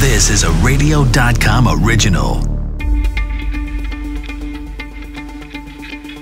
This 0.00 0.30
is 0.30 0.44
a 0.44 0.52
radio.com 0.64 1.66
original. 1.82 2.36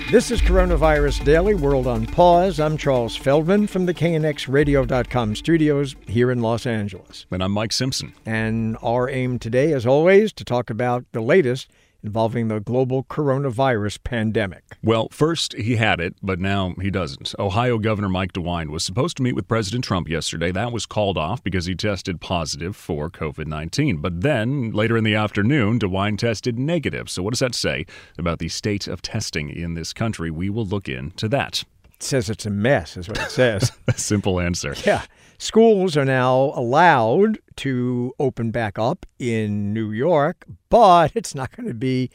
This 0.09 0.31
is 0.31 0.41
Coronavirus 0.41 1.23
Daily 1.23 1.53
World 1.53 1.85
on 1.85 2.07
Pause. 2.07 2.59
I'm 2.59 2.77
Charles 2.77 3.15
Feldman 3.15 3.67
from 3.67 3.85
the 3.85 3.93
KNXRadio.com 3.93 5.35
studios 5.35 5.95
here 6.07 6.31
in 6.31 6.41
Los 6.41 6.65
Angeles. 6.65 7.27
And 7.29 7.43
I'm 7.43 7.51
Mike 7.51 7.71
Simpson. 7.71 8.13
And 8.25 8.77
our 8.81 9.11
aim 9.11 9.37
today, 9.37 9.73
as 9.73 9.85
always, 9.85 10.33
to 10.33 10.43
talk 10.43 10.71
about 10.71 11.05
the 11.11 11.21
latest 11.21 11.69
involving 12.03 12.47
the 12.47 12.59
global 12.59 13.03
coronavirus 13.03 14.03
pandemic. 14.03 14.63
Well, 14.83 15.09
first 15.11 15.53
he 15.53 15.75
had 15.75 15.99
it, 15.99 16.15
but 16.21 16.39
now 16.39 16.73
he 16.81 16.89
doesn't. 16.89 17.33
Ohio 17.39 17.77
Governor 17.77 18.09
Mike 18.09 18.33
DeWine 18.33 18.69
was 18.69 18.83
supposed 18.83 19.17
to 19.17 19.23
meet 19.23 19.35
with 19.35 19.47
President 19.47 19.83
Trump 19.83 20.07
yesterday. 20.09 20.51
That 20.51 20.71
was 20.71 20.85
called 20.85 21.17
off 21.17 21.43
because 21.43 21.65
he 21.65 21.75
tested 21.75 22.21
positive 22.21 22.75
for 22.75 23.09
COVID 23.09 23.47
19. 23.47 23.97
But 23.97 24.21
then, 24.21 24.71
later 24.71 24.97
in 24.97 25.03
the 25.03 25.15
afternoon, 25.15 25.79
DeWine 25.79 26.17
tested 26.17 26.57
negative. 26.57 27.09
So, 27.09 27.23
what 27.23 27.31
does 27.31 27.39
that 27.39 27.55
say 27.55 27.85
about 28.17 28.39
the 28.39 28.49
state 28.49 28.87
of 28.87 29.01
testing 29.01 29.49
in 29.49 29.73
this 29.73 29.93
country? 29.93 30.31
We 30.31 30.49
will 30.49 30.65
look 30.65 30.87
into 30.87 31.27
that. 31.29 31.63
It 31.97 32.03
says 32.03 32.29
it's 32.29 32.45
a 32.45 32.51
mess, 32.51 32.95
is 32.95 33.09
what 33.09 33.17
it 33.17 33.31
says. 33.31 33.71
a 33.87 33.93
simple 33.97 34.39
answer. 34.39 34.75
Yeah. 34.85 35.03
Schools 35.39 35.95
are 35.95 36.05
now 36.05 36.51
allowed 36.55 37.37
to 37.57 38.13
open 38.19 38.49
back 38.49 38.79
up 38.79 39.05
in 39.19 39.71
New 39.71 39.91
York, 39.91 40.45
but 40.69 41.11
it's 41.13 41.35
not 41.35 41.55
going 41.55 41.67
to 41.67 41.75
be 41.75 42.09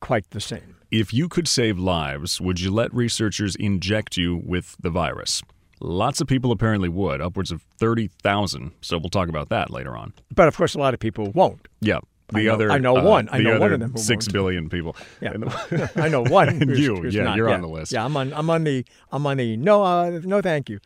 quite 0.00 0.28
the 0.30 0.40
same. 0.40 0.76
If 0.90 1.12
you 1.14 1.28
could 1.28 1.48
save 1.48 1.78
lives, 1.78 2.38
would 2.38 2.60
you 2.60 2.70
let 2.70 2.92
researchers 2.94 3.56
inject 3.56 4.18
you 4.18 4.42
with 4.44 4.76
the 4.78 4.90
virus? 4.90 5.42
Lots 5.80 6.20
of 6.20 6.26
people 6.26 6.52
apparently 6.52 6.90
would, 6.90 7.22
upwards 7.22 7.50
of 7.50 7.62
30,000. 7.78 8.72
So 8.82 8.98
we'll 8.98 9.08
talk 9.08 9.28
about 9.28 9.48
that 9.48 9.70
later 9.70 9.96
on. 9.96 10.12
But 10.34 10.46
of 10.46 10.56
course, 10.56 10.74
a 10.74 10.78
lot 10.78 10.92
of 10.92 11.00
people 11.00 11.32
won't. 11.32 11.66
Yeah. 11.80 12.00
The 12.28 12.38
I 12.38 12.42
know, 12.42 12.54
other, 12.54 12.70
I 12.72 12.78
know 12.78 12.96
uh, 12.96 13.04
one. 13.04 13.28
I 13.30 13.38
know 13.38 13.58
one 13.60 13.72
of 13.72 13.80
them. 13.80 13.96
Six 13.96 14.26
won't. 14.26 14.32
billion 14.32 14.68
people. 14.68 14.96
Yeah, 15.20 15.34
I 15.96 16.08
know 16.08 16.24
one. 16.24 16.60
you, 16.68 16.96
who's 16.96 17.14
yeah, 17.14 17.22
not. 17.22 17.36
you're 17.36 17.48
yeah. 17.48 17.54
on 17.54 17.60
the 17.60 17.68
list. 17.68 17.92
Yeah, 17.92 18.04
I'm 18.04 18.16
on. 18.16 18.32
I'm 18.34 18.50
on 18.50 18.64
the. 18.64 18.84
I'm 19.12 19.24
on 19.26 19.36
the. 19.36 19.56
No, 19.56 19.84
uh, 19.84 20.20
no, 20.24 20.42
thank 20.42 20.68
you. 20.68 20.80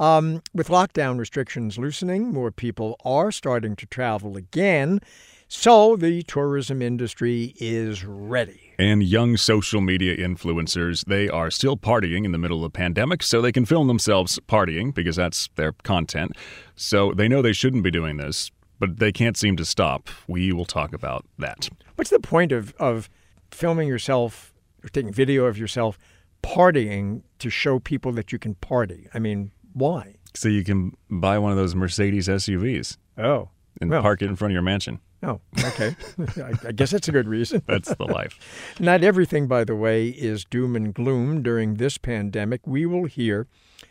Um, 0.00 0.42
with 0.54 0.68
lockdown 0.68 1.18
restrictions 1.18 1.76
loosening, 1.76 2.32
more 2.32 2.50
people 2.50 2.96
are 3.04 3.30
starting 3.30 3.76
to 3.76 3.84
travel 3.84 4.34
again. 4.34 5.00
So 5.46 5.94
the 5.94 6.22
tourism 6.22 6.80
industry 6.80 7.54
is 7.58 8.02
ready. 8.02 8.72
And 8.78 9.02
young 9.02 9.36
social 9.36 9.82
media 9.82 10.16
influencers, 10.16 11.04
they 11.04 11.28
are 11.28 11.50
still 11.50 11.76
partying 11.76 12.24
in 12.24 12.32
the 12.32 12.38
middle 12.38 12.64
of 12.64 12.72
the 12.72 12.78
pandemic, 12.78 13.22
so 13.22 13.42
they 13.42 13.52
can 13.52 13.66
film 13.66 13.88
themselves 13.88 14.38
partying 14.48 14.94
because 14.94 15.16
that's 15.16 15.50
their 15.56 15.72
content. 15.82 16.32
So 16.76 17.12
they 17.12 17.28
know 17.28 17.42
they 17.42 17.52
shouldn't 17.52 17.82
be 17.82 17.90
doing 17.90 18.16
this, 18.16 18.50
but 18.78 19.00
they 19.00 19.12
can't 19.12 19.36
seem 19.36 19.56
to 19.58 19.66
stop. 19.66 20.08
We 20.26 20.50
will 20.50 20.64
talk 20.64 20.94
about 20.94 21.26
that. 21.38 21.68
What's 21.96 22.10
the 22.10 22.20
point 22.20 22.52
of, 22.52 22.74
of 22.78 23.10
filming 23.50 23.86
yourself 23.86 24.54
or 24.82 24.88
taking 24.88 25.12
video 25.12 25.44
of 25.44 25.58
yourself 25.58 25.98
partying 26.42 27.20
to 27.38 27.50
show 27.50 27.78
people 27.78 28.12
that 28.12 28.32
you 28.32 28.38
can 28.38 28.54
party? 28.54 29.08
I 29.12 29.18
mean, 29.18 29.50
why? 29.72 30.16
So 30.34 30.48
you 30.48 30.64
can 30.64 30.96
buy 31.10 31.38
one 31.38 31.50
of 31.50 31.58
those 31.58 31.74
Mercedes 31.74 32.28
SUVs. 32.28 32.96
Oh. 33.18 33.48
And 33.80 33.90
well. 33.90 34.02
park 34.02 34.22
it 34.22 34.26
in 34.26 34.36
front 34.36 34.52
of 34.52 34.54
your 34.54 34.62
mansion. 34.62 35.00
Oh, 35.22 35.40
okay. 35.64 35.94
I 36.66 36.72
guess 36.72 36.92
that's 36.92 37.08
a 37.08 37.12
good 37.12 37.28
reason. 37.28 37.62
that's 37.66 37.94
the 37.94 38.04
life. 38.12 38.38
Not 38.80 39.04
everything, 39.04 39.46
by 39.48 39.64
the 39.64 39.76
way, 39.76 40.08
is 40.08 40.44
doom 40.44 40.76
and 40.76 40.94
gloom 40.94 41.42
during 41.42 41.74
this 41.74 41.98
pandemic. 41.98 42.66
We 42.66 42.86
will 42.86 43.04
hear 43.04 43.46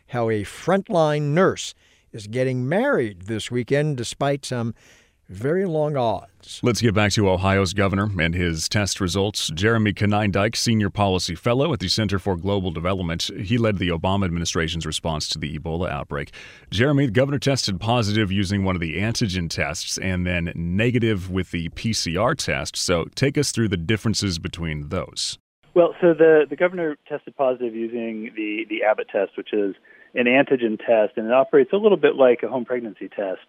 how 0.07 0.29
a 0.29 0.43
frontline 0.43 1.33
nurse 1.33 1.75
is 2.11 2.25
getting 2.25 2.67
married 2.67 3.23
this 3.23 3.51
weekend 3.51 3.97
despite 3.97 4.43
some 4.43 4.73
very 5.29 5.65
long 5.65 5.95
odds. 5.95 6.59
Let's 6.63 6.81
get 6.81 6.95
back 6.95 7.11
to 7.13 7.29
Ohio's 7.29 7.73
governor 7.73 8.09
and 8.19 8.33
his 8.33 8.67
test 8.67 8.99
results. 8.99 9.51
Jeremy 9.53 9.93
Konyndyk, 9.93 10.55
senior 10.55 10.89
policy 10.89 11.35
fellow 11.35 11.71
at 11.71 11.79
the 11.79 11.87
Center 11.87 12.17
for 12.17 12.35
Global 12.35 12.71
Development, 12.71 13.21
he 13.39 13.57
led 13.57 13.77
the 13.77 13.89
Obama 13.89 14.25
administration's 14.25 14.85
response 14.85 15.29
to 15.29 15.39
the 15.39 15.57
Ebola 15.57 15.89
outbreak. 15.89 16.31
Jeremy, 16.71 17.05
the 17.05 17.11
governor 17.11 17.37
tested 17.37 17.79
positive 17.79 18.31
using 18.31 18.63
one 18.63 18.75
of 18.75 18.81
the 18.81 18.97
antigen 18.97 19.49
tests 19.49 19.99
and 19.99 20.25
then 20.25 20.51
negative 20.55 21.29
with 21.29 21.51
the 21.51 21.69
PCR 21.69 22.35
test. 22.35 22.75
So 22.75 23.05
take 23.15 23.37
us 23.37 23.51
through 23.51 23.67
the 23.69 23.77
differences 23.77 24.39
between 24.39 24.89
those. 24.89 25.37
Well, 25.75 25.93
so 26.01 26.15
the, 26.15 26.45
the 26.49 26.55
governor 26.55 26.97
tested 27.07 27.35
positive 27.37 27.75
using 27.75 28.31
the, 28.35 28.65
the 28.67 28.83
Abbott 28.83 29.09
test, 29.11 29.37
which 29.37 29.53
is 29.53 29.75
an 30.15 30.25
antigen 30.25 30.79
test, 30.79 31.17
and 31.17 31.27
it 31.27 31.33
operates 31.33 31.71
a 31.71 31.77
little 31.77 31.97
bit 31.97 32.15
like 32.15 32.41
a 32.41 32.47
home 32.47 32.65
pregnancy 32.65 33.07
test 33.07 33.39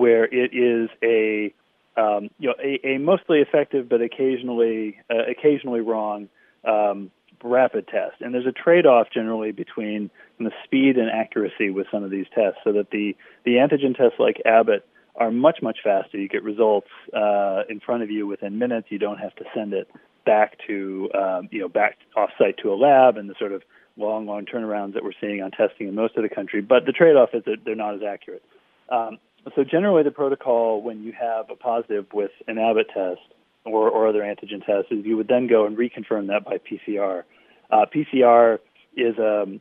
where 0.00 0.24
it 0.24 0.54
is 0.54 0.88
a 1.02 1.52
um, 2.00 2.30
you 2.38 2.48
know 2.48 2.54
a, 2.62 2.94
a, 2.94 2.98
mostly 2.98 3.40
effective 3.40 3.88
but 3.88 4.00
occasionally 4.00 4.98
uh, 5.10 5.30
occasionally 5.30 5.80
wrong 5.80 6.28
um, 6.64 7.10
rapid 7.42 7.86
test. 7.86 8.20
And 8.20 8.34
there's 8.34 8.46
a 8.46 8.52
trade-off 8.52 9.08
generally 9.12 9.52
between 9.52 10.10
the 10.38 10.52
speed 10.64 10.96
and 10.96 11.10
accuracy 11.10 11.70
with 11.70 11.86
some 11.92 12.02
of 12.02 12.10
these 12.10 12.26
tests, 12.34 12.60
so 12.64 12.72
that 12.72 12.90
the 12.90 13.14
the 13.44 13.56
antigen 13.56 13.94
tests 13.94 14.18
like 14.18 14.40
Abbott 14.46 14.86
are 15.16 15.30
much 15.30 15.58
much 15.62 15.78
faster. 15.84 16.16
You 16.16 16.28
get 16.28 16.42
results 16.42 16.88
uh, 17.14 17.62
in 17.68 17.80
front 17.80 18.02
of 18.02 18.10
you 18.10 18.26
within 18.26 18.58
minutes. 18.58 18.88
You 18.90 18.98
don't 18.98 19.18
have 19.18 19.34
to 19.36 19.44
send 19.54 19.74
it 19.74 19.88
back 20.24 20.56
to 20.66 21.10
um, 21.14 21.48
you 21.50 21.60
know 21.60 21.68
back 21.68 21.98
off-site 22.16 22.56
to 22.62 22.72
a 22.72 22.76
lab 22.76 23.18
and 23.18 23.28
the 23.28 23.34
sort 23.38 23.52
of 23.52 23.62
long 23.98 24.24
long 24.26 24.46
turnarounds 24.46 24.94
that 24.94 25.04
we're 25.04 25.12
seeing 25.20 25.42
on 25.42 25.50
testing 25.50 25.88
in 25.88 25.94
most 25.94 26.16
of 26.16 26.22
the 26.22 26.34
country. 26.34 26.62
But 26.62 26.86
the 26.86 26.92
trade-off 26.92 27.30
is 27.34 27.44
that 27.44 27.58
they're 27.66 27.74
not 27.74 27.94
as 27.94 28.02
accurate. 28.02 28.42
Um, 28.88 29.18
so 29.54 29.64
generally, 29.64 30.02
the 30.02 30.10
protocol 30.10 30.82
when 30.82 31.02
you 31.02 31.12
have 31.12 31.50
a 31.50 31.56
positive 31.56 32.06
with 32.12 32.30
an 32.46 32.58
Abbott 32.58 32.88
test 32.88 33.20
or, 33.64 33.88
or 33.88 34.08
other 34.08 34.20
antigen 34.20 34.64
tests 34.64 34.90
is 34.90 35.04
you 35.04 35.16
would 35.16 35.28
then 35.28 35.46
go 35.46 35.66
and 35.66 35.76
reconfirm 35.76 36.28
that 36.28 36.44
by 36.44 36.58
PCR. 36.58 37.24
Uh, 37.70 37.86
PCR 37.94 38.58
is 38.96 39.16
a, 39.18 39.42
um, 39.42 39.60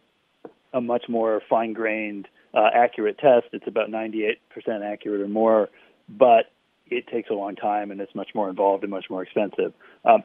a 0.74 0.82
much 0.82 1.06
more 1.08 1.42
fine-grained, 1.50 2.28
uh, 2.54 2.70
accurate 2.74 3.18
test. 3.18 3.48
It's 3.54 3.68
about 3.68 3.90
98% 3.90 4.38
accurate 4.84 5.22
or 5.22 5.28
more, 5.28 5.70
but 6.08 6.46
it 6.88 7.08
takes 7.08 7.30
a 7.30 7.34
long 7.34 7.56
time 7.56 7.92
and 7.92 8.02
it's 8.02 8.14
much 8.16 8.30
more 8.34 8.50
involved 8.50 8.84
and 8.84 8.92
much 8.92 9.06
more 9.10 9.24
expensive. 9.24 9.74
Um, 10.06 10.24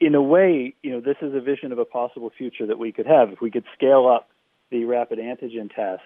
in 0.00 0.14
a 0.14 0.22
way, 0.22 0.74
you 0.82 0.90
know, 0.90 1.00
this 1.00 1.16
is 1.22 1.34
a 1.34 1.40
vision 1.40 1.72
of 1.72 1.78
a 1.78 1.84
possible 1.84 2.30
future 2.36 2.66
that 2.66 2.78
we 2.78 2.92
could 2.92 3.06
have 3.06 3.30
if 3.30 3.40
we 3.40 3.50
could 3.50 3.64
scale 3.74 4.06
up 4.08 4.28
the 4.70 4.84
rapid 4.84 5.18
antigen 5.18 5.74
tests. 5.74 6.04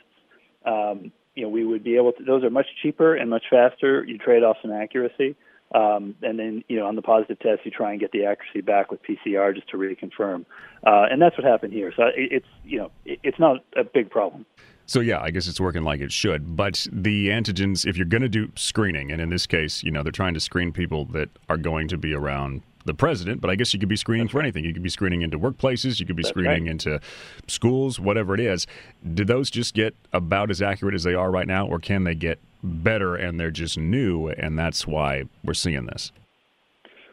Um, 0.65 1.13
you 1.39 1.45
know, 1.45 1.51
we 1.51 1.65
would 1.65 1.85
be 1.85 1.95
able 1.95 2.11
to. 2.13 2.25
Those 2.25 2.43
are 2.43 2.51
much 2.51 2.67
cheaper 2.83 3.15
and 3.15 3.31
much 3.31 3.45
faster. 3.49 4.05
You 4.05 4.19
trade 4.19 4.43
off 4.43 4.57
some 4.61 4.73
accuracy, 4.73 5.37
um, 5.73 6.17
and 6.21 6.37
then 6.37 6.65
you 6.67 6.77
know 6.77 6.87
on 6.87 6.97
the 6.97 7.03
positive 7.03 7.39
test, 7.39 7.61
you 7.65 7.71
try 7.71 7.93
and 7.93 8.01
get 8.01 8.11
the 8.11 8.25
accuracy 8.25 8.61
back 8.61 8.91
with 8.91 9.01
PCR 9.05 9.55
just 9.55 9.69
to 9.69 9.77
reconfirm, 9.77 10.45
uh, 10.85 11.07
and 11.09 11.23
that's 11.23 11.39
what 11.39 11.47
happened 11.47 11.73
here. 11.73 11.93
So 11.97 12.07
it, 12.07 12.33
it's 12.33 12.47
you 12.65 12.79
know 12.79 12.91
it, 13.05 13.21
it's 13.23 13.39
not 13.39 13.59
a 13.77 13.85
big 13.85 14.11
problem. 14.11 14.47
So 14.87 14.99
yeah, 14.99 15.21
I 15.21 15.31
guess 15.31 15.47
it's 15.47 15.61
working 15.61 15.85
like 15.85 16.01
it 16.01 16.11
should. 16.11 16.57
But 16.57 16.89
the 16.91 17.29
antigens, 17.29 17.87
if 17.87 17.97
you're 17.97 18.07
going 18.07 18.23
to 18.23 18.29
do 18.29 18.51
screening, 18.57 19.13
and 19.13 19.21
in 19.21 19.29
this 19.29 19.47
case, 19.47 19.85
you 19.85 19.93
know, 19.93 20.03
they're 20.03 20.11
trying 20.11 20.35
to 20.35 20.41
screen 20.41 20.73
people 20.73 21.05
that 21.13 21.29
are 21.49 21.59
going 21.59 21.87
to 21.89 21.97
be 21.97 22.15
around 22.15 22.63
the 22.89 22.95
president, 22.95 23.41
but 23.41 23.51
I 23.51 23.55
guess 23.55 23.73
you 23.73 23.79
could 23.79 23.89
be 23.89 23.97
screening 23.97 24.27
That's 24.27 24.33
for 24.33 24.39
right. 24.39 24.47
anything. 24.47 24.65
You 24.65 24.73
could 24.75 24.83
be 24.83 24.89
screening 24.89 25.23
into 25.23 25.39
workplaces, 25.39 26.01
you 26.01 26.07
could 26.07 26.17
be 26.17 26.25
That's 26.25 26.31
screening 26.31 26.65
right. 26.65 26.73
into 26.73 27.01
schools, 27.47 28.01
whatever 28.01 28.35
it 28.35 28.41
is. 28.41 28.67
Do 29.15 29.25
those 29.25 29.51
just 29.51 29.75
get 29.75 29.95
about 30.13 30.51
as 30.51 30.61
accurate 30.61 30.95
as 30.95 31.05
they 31.05 31.15
are 31.15 31.31
right 31.31 31.47
now, 31.47 31.69
or 31.69 31.79
can 31.79 32.03
they 32.03 32.17
get 32.17 32.41
better 32.65 33.15
and 33.15 33.39
they're 33.39 33.53
just 33.53 33.79
new, 33.79 34.29
and 34.29 34.59
that's 34.59 34.87
why 34.87 35.25
we're 35.45 35.55
seeing 35.55 35.87
this? 35.87 36.11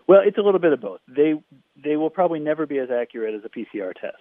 Well, 0.07 0.21
it's 0.25 0.37
a 0.37 0.41
little 0.41 0.59
bit 0.59 0.73
of 0.73 0.81
both. 0.81 1.01
They 1.07 1.35
they 1.83 1.97
will 1.97 2.09
probably 2.09 2.39
never 2.39 2.65
be 2.65 2.79
as 2.79 2.89
accurate 2.89 3.35
as 3.35 3.41
a 3.43 3.49
PCR 3.49 3.93
test, 3.93 4.17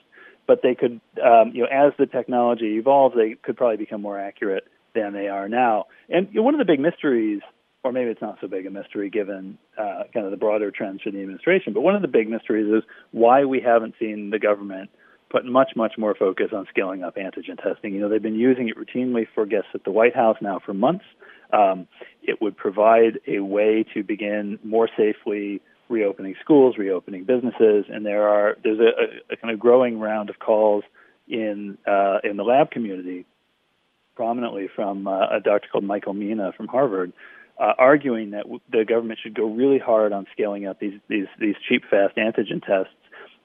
but 0.46 0.60
they 0.62 0.74
could, 0.74 1.00
um, 1.24 1.52
you 1.54 1.62
know, 1.62 1.68
as 1.70 1.92
the 1.98 2.06
technology 2.06 2.76
evolves, 2.76 3.14
they 3.16 3.36
could 3.40 3.56
probably 3.56 3.76
become 3.76 4.02
more 4.02 4.18
accurate 4.18 4.64
than 4.94 5.12
they 5.12 5.28
are 5.28 5.48
now. 5.48 5.86
And 6.08 6.28
you 6.30 6.36
know, 6.36 6.42
one 6.42 6.54
of 6.54 6.58
the 6.58 6.64
big 6.64 6.80
mysteries 6.80 7.40
or 7.84 7.92
maybe 7.92 8.10
it's 8.10 8.22
not 8.22 8.38
so 8.40 8.48
big 8.48 8.66
a 8.66 8.70
mystery 8.70 9.10
given 9.10 9.58
uh, 9.78 10.04
kind 10.12 10.24
of 10.24 10.30
the 10.30 10.38
broader 10.38 10.70
trends 10.70 11.02
for 11.02 11.10
the 11.10 11.20
administration. 11.20 11.74
But 11.74 11.82
one 11.82 11.94
of 11.94 12.02
the 12.02 12.08
big 12.08 12.28
mysteries 12.28 12.66
is 12.66 12.82
why 13.12 13.44
we 13.44 13.60
haven't 13.60 13.94
seen 14.00 14.30
the 14.30 14.38
government 14.38 14.90
put 15.30 15.44
much, 15.44 15.72
much 15.76 15.92
more 15.98 16.14
focus 16.14 16.46
on 16.52 16.66
scaling 16.70 17.04
up 17.04 17.16
antigen 17.16 17.62
testing. 17.62 17.92
You 17.92 18.00
know, 18.00 18.08
they've 18.08 18.22
been 18.22 18.34
using 18.34 18.68
it 18.68 18.76
routinely 18.78 19.26
for 19.34 19.44
guests 19.44 19.68
at 19.74 19.84
the 19.84 19.90
White 19.90 20.16
House 20.16 20.38
now 20.40 20.60
for 20.64 20.72
months. 20.72 21.04
Um, 21.52 21.86
it 22.22 22.40
would 22.40 22.56
provide 22.56 23.20
a 23.28 23.40
way 23.40 23.84
to 23.94 24.02
begin 24.02 24.58
more 24.64 24.88
safely 24.96 25.60
reopening 25.90 26.34
schools, 26.40 26.76
reopening 26.78 27.24
businesses, 27.24 27.84
and 27.92 28.06
there 28.06 28.26
are 28.26 28.56
there's 28.64 28.80
a, 28.80 29.32
a 29.32 29.36
kind 29.36 29.52
of 29.52 29.60
growing 29.60 30.00
round 30.00 30.30
of 30.30 30.38
calls 30.38 30.82
in 31.28 31.76
uh, 31.86 32.18
in 32.24 32.38
the 32.38 32.42
lab 32.42 32.70
community, 32.70 33.26
prominently 34.16 34.68
from 34.74 35.06
uh, 35.06 35.36
a 35.36 35.40
doctor 35.44 35.68
called 35.70 35.84
Michael 35.84 36.14
Mina 36.14 36.52
from 36.56 36.66
Harvard, 36.66 37.12
uh, 37.58 37.72
arguing 37.78 38.32
that 38.32 38.42
w- 38.42 38.60
the 38.70 38.84
government 38.84 39.20
should 39.22 39.34
go 39.34 39.44
really 39.44 39.78
hard 39.78 40.12
on 40.12 40.26
scaling 40.32 40.66
up 40.66 40.80
these 40.80 40.98
these 41.08 41.26
these 41.40 41.54
cheap, 41.68 41.82
fast 41.90 42.16
antigen 42.16 42.64
tests 42.64 42.92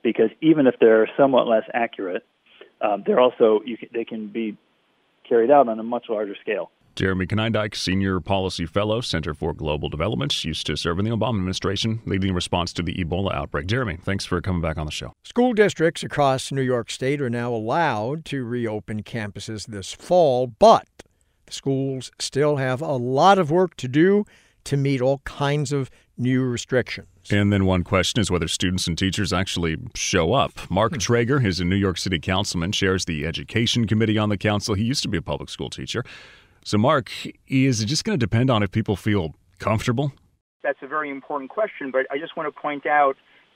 because 0.04 0.30
even 0.42 0.68
if 0.68 0.76
they're 0.80 1.10
somewhat 1.18 1.48
less 1.48 1.64
accurate, 1.74 2.26
um, 2.82 3.04
they're 3.06 3.20
also 3.20 3.62
you 3.66 3.78
can, 3.78 3.90
they 3.94 4.06
can 4.06 4.28
be 4.28 4.58
carried 5.28 5.52
out 5.52 5.68
on 5.68 5.80
a 5.80 5.84
much 5.84 6.06
larger 6.10 6.36
scale. 6.42 6.72
Jeremy 6.96 7.28
Konyndyk, 7.28 7.76
Senior 7.76 8.20
Policy 8.20 8.66
Fellow, 8.66 9.00
Center 9.00 9.34
for 9.34 9.54
Global 9.54 9.88
Development, 9.88 10.44
used 10.44 10.66
to 10.68 10.76
serve 10.76 11.00
in 11.00 11.06
the 11.06 11.12
Obama 11.12 11.36
administration, 11.36 12.02
leading 12.06 12.30
in 12.30 12.36
response 12.36 12.74
to 12.74 12.82
the 12.82 12.94
Ebola 12.96 13.34
outbreak. 13.34 13.68
Jeremy, 13.68 13.98
thanks 14.02 14.26
for 14.26 14.42
coming 14.42 14.62
back 14.62 14.78
on 14.78 14.86
the 14.86 14.92
show. 14.92 15.14
School 15.24 15.54
districts 15.54 16.04
across 16.04 16.52
New 16.52 16.62
York 16.62 16.92
State 16.92 17.22
are 17.22 17.30
now 17.30 17.54
allowed 17.54 18.26
to 18.26 18.44
reopen 18.44 19.04
campuses 19.04 19.68
this 19.68 19.94
fall, 19.94 20.48
but 20.48 20.88
the 21.04 21.09
schools 21.54 22.12
still 22.20 22.58
have 22.58 22.82
a 22.82 22.94
lot 22.94 23.38
of 23.38 23.52
work 23.52 23.76
to 23.78 23.88
do 23.88 24.26
to 24.66 24.78
meet 24.78 25.02
all 25.02 25.20
kinds 25.20 25.72
of 25.72 25.90
new 26.18 26.44
restrictions. 26.44 27.08
And 27.32 27.54
then 27.54 27.66
one 27.66 27.84
question 27.84 28.20
is 28.20 28.30
whether 28.30 28.48
students 28.48 28.88
and 28.88 28.98
teachers 28.98 29.32
actually 29.32 29.78
show 29.96 30.34
up. 30.34 30.70
Mark 30.70 30.94
hmm. 30.94 30.98
Treyger 30.98 31.44
is 31.44 31.60
a 31.60 31.66
New 31.66 31.76
York 31.76 31.98
City 31.98 32.20
councilman, 32.20 32.72
chairs 32.72 33.06
the 33.06 33.26
education 33.26 33.88
committee 33.88 34.18
on 34.18 34.30
the 34.30 34.38
council. 34.38 34.76
He 34.76 34.84
used 34.84 35.04
to 35.04 35.10
be 35.10 35.18
a 35.18 35.22
public 35.22 35.50
school 35.50 35.70
teacher. 35.70 36.04
So, 36.66 36.78
Mark, 36.78 37.12
is 37.48 37.82
it 37.82 37.86
just 37.86 38.04
going 38.04 38.20
to 38.20 38.24
depend 38.24 38.50
on 38.50 38.64
if 38.64 38.72
people 38.72 38.96
feel 38.96 39.34
comfortable? 39.60 40.12
That's 40.62 40.80
a 40.82 40.88
very 40.88 41.10
important 41.10 41.50
question, 41.50 41.90
but 41.90 42.06
I 42.12 42.18
just 42.18 42.36
want 42.36 42.54
to 42.54 42.62
point 42.62 42.86
out 42.86 43.16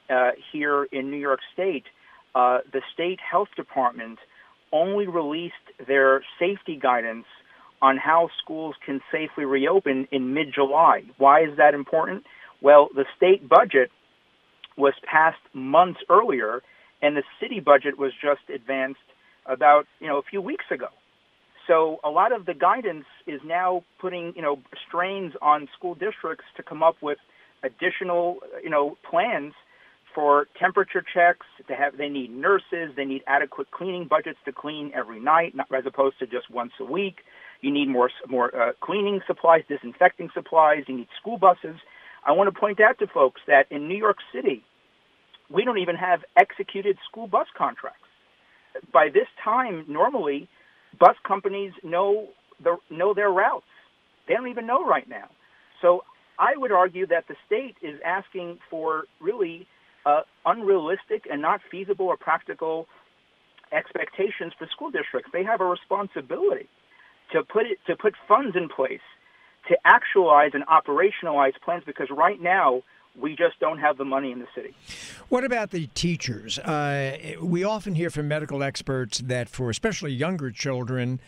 uh, 0.10 0.32
here 0.52 0.86
in 0.92 1.12
New 1.12 1.18
York 1.18 1.40
State, 1.54 1.84
uh, 2.34 2.60
the 2.72 2.82
state 2.94 3.20
health 3.20 3.50
department 3.56 4.20
only 4.72 5.08
released 5.08 5.54
their 5.86 6.24
safety 6.40 6.80
guidance 6.82 7.26
on 7.84 7.98
how 7.98 8.30
schools 8.42 8.76
can 8.84 9.02
safely 9.12 9.44
reopen 9.44 10.08
in 10.10 10.34
mid 10.34 10.54
July. 10.56 11.04
Why 11.18 11.44
is 11.44 11.58
that 11.58 11.74
important? 11.76 12.24
Well, 12.62 12.88
the 12.96 13.06
state 13.18 13.48
budget 13.48 13.92
was 14.78 14.94
passed 15.04 15.44
months 15.54 16.00
earlier, 16.10 16.64
and 17.02 17.18
the 17.18 17.24
city 17.42 17.60
budget 17.60 18.00
was 18.00 18.14
just 18.14 18.50
advanced 18.50 19.02
about 19.46 19.86
you 20.00 20.08
know 20.08 20.18
a 20.18 20.24
few 20.24 20.42
weeks 20.42 20.66
ago. 20.72 20.88
So 21.68 22.00
a 22.04 22.10
lot 22.10 22.32
of 22.32 22.46
the 22.46 22.54
guidance 22.54 23.06
is 23.28 23.42
now 23.46 23.84
putting, 24.00 24.34
you 24.36 24.42
know, 24.42 24.60
strains 24.88 25.34
on 25.42 25.68
school 25.78 25.94
districts 25.96 26.46
to 26.58 26.64
come 26.64 26.84
up 26.84 26.96
with 27.02 27.18
additional, 27.64 28.40
you 28.64 28.70
know, 28.70 28.98
plans 29.10 29.54
for 30.14 30.48
temperature 30.60 31.04
checks. 31.14 31.46
To 31.68 31.76
have, 31.76 31.98
they 31.98 32.10
need 32.10 32.32
nurses. 32.32 32.96
They 32.96 33.06
need 33.06 33.24
adequate 33.28 33.72
cleaning 33.72 34.08
budgets 34.10 34.40
to 34.46 34.52
clean 34.52 34.92
every 34.94 35.20
night, 35.20 35.56
not, 35.56 35.68
as 35.74 35.86
opposed 35.86 36.20
to 36.20 36.28
just 36.28 36.50
once 36.50 36.74
a 36.80 36.86
week. 36.86 37.18
You 37.64 37.72
need 37.72 37.88
more 37.88 38.10
more 38.28 38.54
uh, 38.54 38.74
cleaning 38.82 39.22
supplies, 39.26 39.64
disinfecting 39.70 40.30
supplies. 40.34 40.84
You 40.88 40.98
need 40.98 41.08
school 41.20 41.38
buses. 41.38 41.78
I 42.26 42.34
want 42.34 42.54
to 42.54 42.60
point 42.60 42.82
out 42.82 43.00
to 43.00 43.08
folks 43.08 43.40
that 43.48 43.72
in 43.72 43.88
New 43.88 43.98
York 43.98 44.18
City, 44.34 44.66
we 45.50 45.64
don't 45.64 45.78
even 45.78 45.96
have 45.96 46.20
executed 46.38 46.98
school 47.10 47.26
bus 47.26 47.48
contracts. 47.58 48.00
By 48.92 49.08
this 49.08 49.28
time, 49.42 49.86
normally 49.88 50.50
bus 51.00 51.16
companies 51.26 51.72
know 51.84 52.28
the, 52.62 52.76
know 52.90 53.14
their 53.14 53.30
routes. 53.30 53.66
They 54.28 54.34
don't 54.34 54.50
even 54.50 54.68
know 54.68 54.86
right 54.86 55.08
now. 55.08 55.30
So 55.82 56.04
I 56.38 56.58
would 56.58 56.74
argue 56.74 57.08
that 57.08 57.30
the 57.30 57.36
state 57.46 57.78
is 57.82 57.98
asking 58.06 58.60
for 58.70 59.06
really 59.22 59.68
uh, 60.06 60.22
unrealistic 60.46 61.28
and 61.32 61.42
not 61.42 61.62
feasible 61.72 62.08
or 62.08 62.18
practical 62.18 62.88
expectations 63.72 64.52
for 64.58 64.68
school 64.68 64.92
districts. 64.92 65.30
They 65.32 65.46
have 65.46 65.62
a 65.62 65.66
responsibility 65.66 66.68
to 67.34 67.44
put 67.44 67.66
it 67.66 67.80
to 67.88 67.96
put 67.96 68.16
funds 68.28 68.56
in 68.56 68.70
place 68.70 69.02
to 69.68 69.78
actualize 69.86 70.52
and 70.54 70.66
operationalize 70.68 71.54
plans 71.64 71.84
because 71.86 72.08
right 72.10 72.42
now 72.42 72.82
we 73.20 73.36
just 73.36 73.60
don't 73.60 73.78
have 73.78 73.98
the 73.98 74.06
money 74.06 74.32
in 74.32 74.40
the 74.40 74.48
city. 74.56 74.76
What 75.30 75.44
about 75.44 75.72
the 75.72 75.88
teachers? 75.88 76.58
Uh, 76.60 77.36
we 77.42 77.64
often 77.64 77.96
hear 77.96 78.10
from 78.10 78.28
medical 78.28 78.64
experts 78.64 79.20
that 79.20 79.50
for 79.50 79.70
especially 79.70 80.12
younger 80.12 80.50
children, 80.52 81.20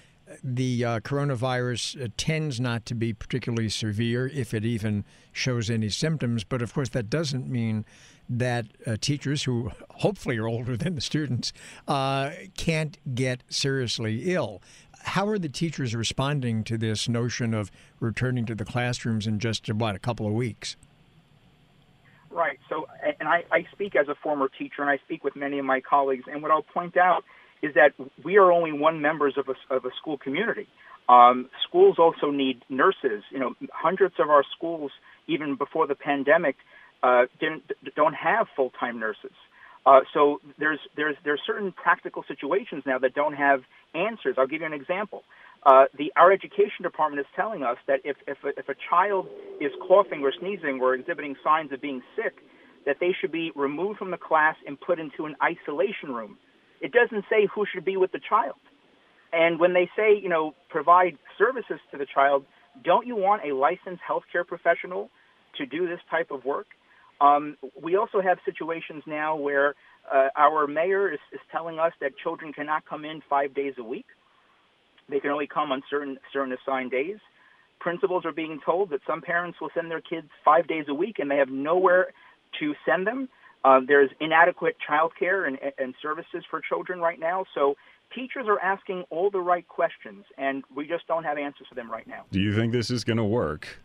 the 0.44 0.84
uh, 0.84 1.00
coronavirus 1.02 2.04
uh, 2.04 2.08
tends 2.18 2.60
not 2.60 2.86
to 2.88 2.96
be 2.96 3.14
particularly 3.14 3.70
severe 3.70 4.28
if 4.28 4.54
it 4.54 4.66
even 4.66 5.06
shows 5.32 5.70
any 5.70 5.90
symptoms. 5.90 6.44
But 6.44 6.62
of 6.62 6.74
course, 6.74 6.90
that 6.90 7.10
doesn't 7.10 7.48
mean 7.48 7.86
that 8.28 8.66
uh, 8.88 8.98
teachers 9.00 9.44
who 9.44 9.72
hopefully 9.92 10.38
are 10.38 10.48
older 10.48 10.76
than 10.76 10.96
the 10.96 11.02
students 11.02 11.54
uh, 11.88 12.32
can't 12.58 12.98
get 13.14 13.44
seriously 13.50 14.34
ill. 14.34 14.62
How 15.16 15.30
are 15.30 15.40
the 15.40 15.48
teachers 15.48 15.96
responding 15.96 16.66
to 16.66 16.78
this 16.78 17.08
notion 17.08 17.54
of 17.54 17.72
returning 18.02 18.46
to 18.48 18.54
the 18.54 18.66
classrooms 18.66 19.26
in 19.26 19.40
just 19.40 19.70
about 19.70 19.96
a 19.96 20.00
couple 20.00 20.28
of 20.28 20.34
weeks? 20.34 20.76
Right. 22.30 22.60
So, 22.68 22.90
and 23.18 23.30
I, 23.30 23.46
I 23.50 23.66
speak 23.72 23.96
as 23.96 24.10
a 24.10 24.16
former 24.16 24.50
teacher, 24.50 24.82
and 24.82 24.90
I 24.90 24.98
speak 25.06 25.24
with 25.24 25.38
many 25.38 25.58
of 25.58 25.64
my 25.64 25.80
colleagues. 25.80 26.26
And 26.30 26.42
what 26.42 26.52
I'll 26.52 26.64
point 26.64 26.98
out 26.98 27.24
is 27.62 27.76
that 27.76 27.94
we 28.26 28.36
are 28.36 28.52
only 28.52 28.74
one 28.74 29.02
members 29.02 29.38
of 29.38 29.48
a, 29.48 29.74
of 29.74 29.86
a 29.86 29.92
school 30.02 30.18
community. 30.18 30.68
Um, 31.08 31.50
schools 31.66 31.96
also 31.98 32.30
need 32.30 32.62
nurses. 32.68 33.24
You 33.32 33.40
know, 33.40 33.54
hundreds 33.72 34.16
of 34.20 34.30
our 34.30 34.44
schools, 34.58 34.92
even 35.28 35.56
before 35.56 35.88
the 35.88 35.96
pandemic, 35.96 36.58
uh, 37.04 37.28
didn't 37.40 37.72
don't 37.96 38.16
have 38.16 38.48
full 38.54 38.72
time 38.78 39.00
nurses. 39.00 39.32
Uh, 39.86 40.02
so 40.14 40.40
there's 40.58 40.80
there's 40.96 41.16
there's 41.24 41.42
certain 41.46 41.72
practical 41.72 42.24
situations 42.28 42.84
now 42.86 42.98
that 43.00 43.14
don't 43.14 43.34
have 43.36 43.62
answers. 43.94 44.36
I'll 44.38 44.48
give 44.48 44.62
you 44.62 44.68
an 44.68 44.74
example. 44.74 45.24
Uh, 45.66 45.86
the 45.98 46.12
our 46.16 46.32
education 46.32 46.84
department 46.84 47.20
is 47.20 47.28
telling 47.36 47.64
us 47.64 47.78
that 47.88 48.00
if 48.04 48.18
if 48.28 48.38
a, 48.44 48.50
if 48.58 48.70
a 48.70 48.76
child 48.90 49.28
is 49.62 49.72
coughing 49.88 50.22
or 50.24 50.32
sneezing 50.40 50.80
or 50.82 50.96
exhibiting 50.96 51.36
signs 51.44 51.72
of 51.72 51.82
being 51.82 52.02
sick, 52.16 52.34
that 52.86 52.98
they 53.00 53.12
should 53.20 53.32
be 53.32 53.52
removed 53.56 54.00
from 54.00 54.12
the 54.12 54.18
class 54.18 54.56
and 54.68 54.80
put 54.80 55.00
into 55.00 55.26
an 55.26 55.36
isolation 55.44 56.14
room. 56.14 56.38
It 56.82 56.92
doesn't 56.92 57.26
say 57.30 57.48
who 57.54 57.66
should 57.72 57.86
be 57.86 57.98
with 57.98 58.12
the 58.12 58.20
child. 58.28 58.58
And 59.34 59.60
when 59.60 59.74
they 59.74 59.90
say, 59.96 60.18
you 60.22 60.30
know, 60.30 60.54
provide 60.70 61.18
services 61.38 61.80
to 61.92 61.98
the 61.98 62.06
child, 62.06 62.46
don't 62.84 63.06
you 63.08 63.16
want 63.16 63.44
a 63.46 63.56
licensed 63.56 64.02
healthcare 64.08 64.46
professional 64.48 65.10
to 65.58 65.66
do 65.66 65.88
this 65.88 66.00
type 66.10 66.32
of 66.32 66.46
work? 66.46 66.68
Um, 67.22 67.58
we 67.82 67.96
also 67.96 68.22
have 68.22 68.38
situations 68.46 69.04
now 69.06 69.36
where 69.36 69.76
uh, 70.14 70.28
our 70.36 70.68
mayor 70.68 71.12
is, 71.12 71.20
is 71.32 71.40
telling 71.52 71.80
us 71.80 71.94
that 72.02 72.18
children 72.18 72.54
cannot 72.54 72.86
come 72.86 73.06
in 73.06 73.22
five 73.30 73.54
days 73.54 73.74
a 73.78 73.84
week. 73.84 74.06
They 75.10 75.20
can 75.20 75.32
only 75.32 75.48
come 75.48 75.72
on 75.72 75.84
certain 75.90 76.18
certain 76.34 76.54
assigned 76.54 76.92
days. 76.92 77.18
Principals 77.80 78.26
are 78.26 78.32
being 78.32 78.60
told 78.66 78.90
that 78.90 79.02
some 79.06 79.22
parents 79.22 79.60
will 79.62 79.70
send 79.74 79.92
their 79.92 80.02
kids 80.02 80.28
five 80.44 80.68
days 80.68 80.86
a 80.88 80.94
week 80.94 81.20
and 81.20 81.30
they 81.30 81.38
have 81.38 81.50
nowhere 81.50 82.08
to 82.60 82.74
send 82.86 83.06
them. 83.06 83.30
Uh, 83.64 83.80
there's 83.88 84.10
inadequate 84.20 84.76
childcare 84.88 85.48
and, 85.48 85.58
and 85.78 85.96
services 86.02 86.44
for 86.50 86.62
children 86.62 87.00
right 87.00 87.20
now. 87.20 87.46
So 87.54 87.76
teachers 88.14 88.46
are 88.48 88.60
asking 88.60 89.06
all 89.10 89.30
the 89.32 89.40
right 89.40 89.68
questions, 89.68 90.26
and 90.38 90.64
we 90.76 90.88
just 90.88 91.08
don't 91.08 91.24
have 91.24 91.38
answers 91.38 91.68
for 91.68 91.76
them 91.76 91.92
right 91.92 92.08
now. 92.08 92.26
Do 92.32 92.40
you 92.40 92.56
think 92.56 92.72
this 92.72 92.92
is 92.92 93.04
going 93.04 93.18
to 93.18 93.24
work? 93.24 93.80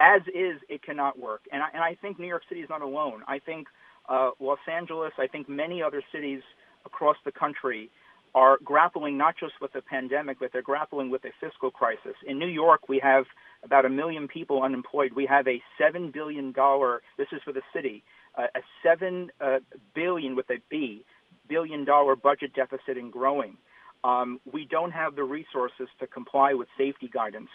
As 0.00 0.22
is, 0.28 0.60
it 0.68 0.82
cannot 0.82 1.18
work. 1.18 1.42
And 1.52 1.62
I, 1.62 1.68
and 1.74 1.82
I 1.82 1.96
think 2.00 2.18
New 2.18 2.26
York 2.28 2.42
City 2.48 2.60
is 2.60 2.68
not 2.70 2.82
alone. 2.82 3.22
I 3.26 3.38
think 3.38 3.66
uh, 4.08 4.30
Los 4.40 4.58
Angeles, 4.70 5.12
I 5.18 5.26
think 5.26 5.48
many 5.48 5.82
other 5.82 6.02
cities 6.12 6.42
across 6.86 7.16
the 7.24 7.32
country 7.32 7.90
are 8.34 8.58
grappling 8.64 9.16
not 9.16 9.34
just 9.38 9.54
with 9.60 9.72
the 9.72 9.82
pandemic, 9.82 10.38
but 10.38 10.50
they're 10.52 10.62
grappling 10.62 11.10
with 11.10 11.24
a 11.24 11.30
fiscal 11.40 11.70
crisis. 11.70 12.14
In 12.26 12.38
New 12.38 12.46
York, 12.48 12.88
we 12.88 13.00
have 13.02 13.24
about 13.64 13.84
a 13.84 13.88
million 13.88 14.28
people 14.28 14.62
unemployed. 14.62 15.12
We 15.14 15.26
have 15.26 15.48
a 15.48 15.60
seven 15.78 16.10
billion 16.12 16.52
dollar. 16.52 17.02
This 17.16 17.28
is 17.32 17.40
for 17.44 17.52
the 17.52 17.62
city. 17.74 18.04
Uh, 18.36 18.46
a 18.54 18.60
seven 18.82 19.30
uh, 19.40 19.58
billion 19.94 20.36
with 20.36 20.48
a 20.50 20.58
B 20.70 21.04
billion 21.48 21.84
dollar 21.84 22.14
budget 22.14 22.54
deficit 22.54 22.96
and 22.96 23.12
growing. 23.12 23.56
Um, 24.04 24.40
we 24.52 24.64
don't 24.64 24.92
have 24.92 25.16
the 25.16 25.24
resources 25.24 25.88
to 25.98 26.06
comply 26.06 26.54
with 26.54 26.68
safety 26.76 27.10
guidance. 27.12 27.48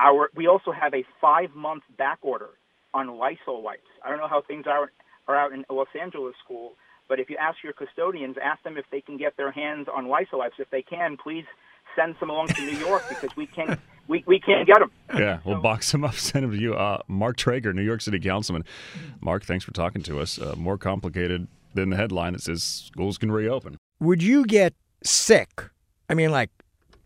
Our 0.00 0.30
we 0.34 0.46
also 0.46 0.72
have 0.72 0.94
a 0.94 1.04
five 1.20 1.54
month 1.54 1.82
back 1.98 2.18
order 2.22 2.50
on 2.94 3.18
Lysol 3.18 3.62
wipes. 3.62 3.82
I 4.04 4.08
don't 4.08 4.18
know 4.18 4.28
how 4.28 4.42
things 4.42 4.64
are 4.66 4.90
are 5.28 5.36
out 5.36 5.52
in 5.52 5.64
Los 5.70 5.88
Angeles 6.00 6.34
school, 6.42 6.72
but 7.08 7.20
if 7.20 7.28
you 7.28 7.36
ask 7.36 7.58
your 7.62 7.74
custodians, 7.74 8.36
ask 8.42 8.62
them 8.62 8.76
if 8.76 8.86
they 8.90 9.00
can 9.00 9.16
get 9.16 9.36
their 9.36 9.52
hands 9.52 9.86
on 9.94 10.08
Lysol 10.08 10.38
wipes. 10.38 10.56
If 10.58 10.70
they 10.70 10.82
can, 10.82 11.16
please 11.16 11.44
send 11.94 12.16
some 12.18 12.30
along 12.30 12.48
to 12.48 12.62
New 12.62 12.78
York 12.78 13.04
because 13.08 13.36
we 13.36 13.46
can't 13.46 13.78
we, 14.08 14.24
we 14.26 14.40
can't 14.40 14.66
get 14.66 14.78
them. 14.80 14.90
Yeah, 15.18 15.40
we'll 15.44 15.56
so, 15.56 15.62
box 15.62 15.92
them 15.92 16.04
up, 16.04 16.14
send 16.14 16.44
them 16.44 16.52
to 16.52 16.58
you. 16.58 16.74
Uh, 16.74 17.02
Mark 17.08 17.36
Treyger, 17.36 17.74
New 17.74 17.82
York 17.82 18.00
City 18.00 18.18
Councilman. 18.18 18.64
Mark, 19.20 19.44
thanks 19.44 19.64
for 19.64 19.72
talking 19.72 20.02
to 20.04 20.20
us. 20.20 20.38
Uh, 20.38 20.54
more 20.56 20.78
complicated 20.78 21.48
than 21.74 21.90
the 21.90 21.96
headline 21.96 22.32
that 22.32 22.42
says 22.42 22.62
schools 22.62 23.18
can 23.18 23.30
reopen. 23.30 23.76
Would 24.00 24.22
you 24.22 24.44
get 24.44 24.74
sick? 25.04 25.64
I 26.08 26.14
mean, 26.14 26.30
like 26.30 26.50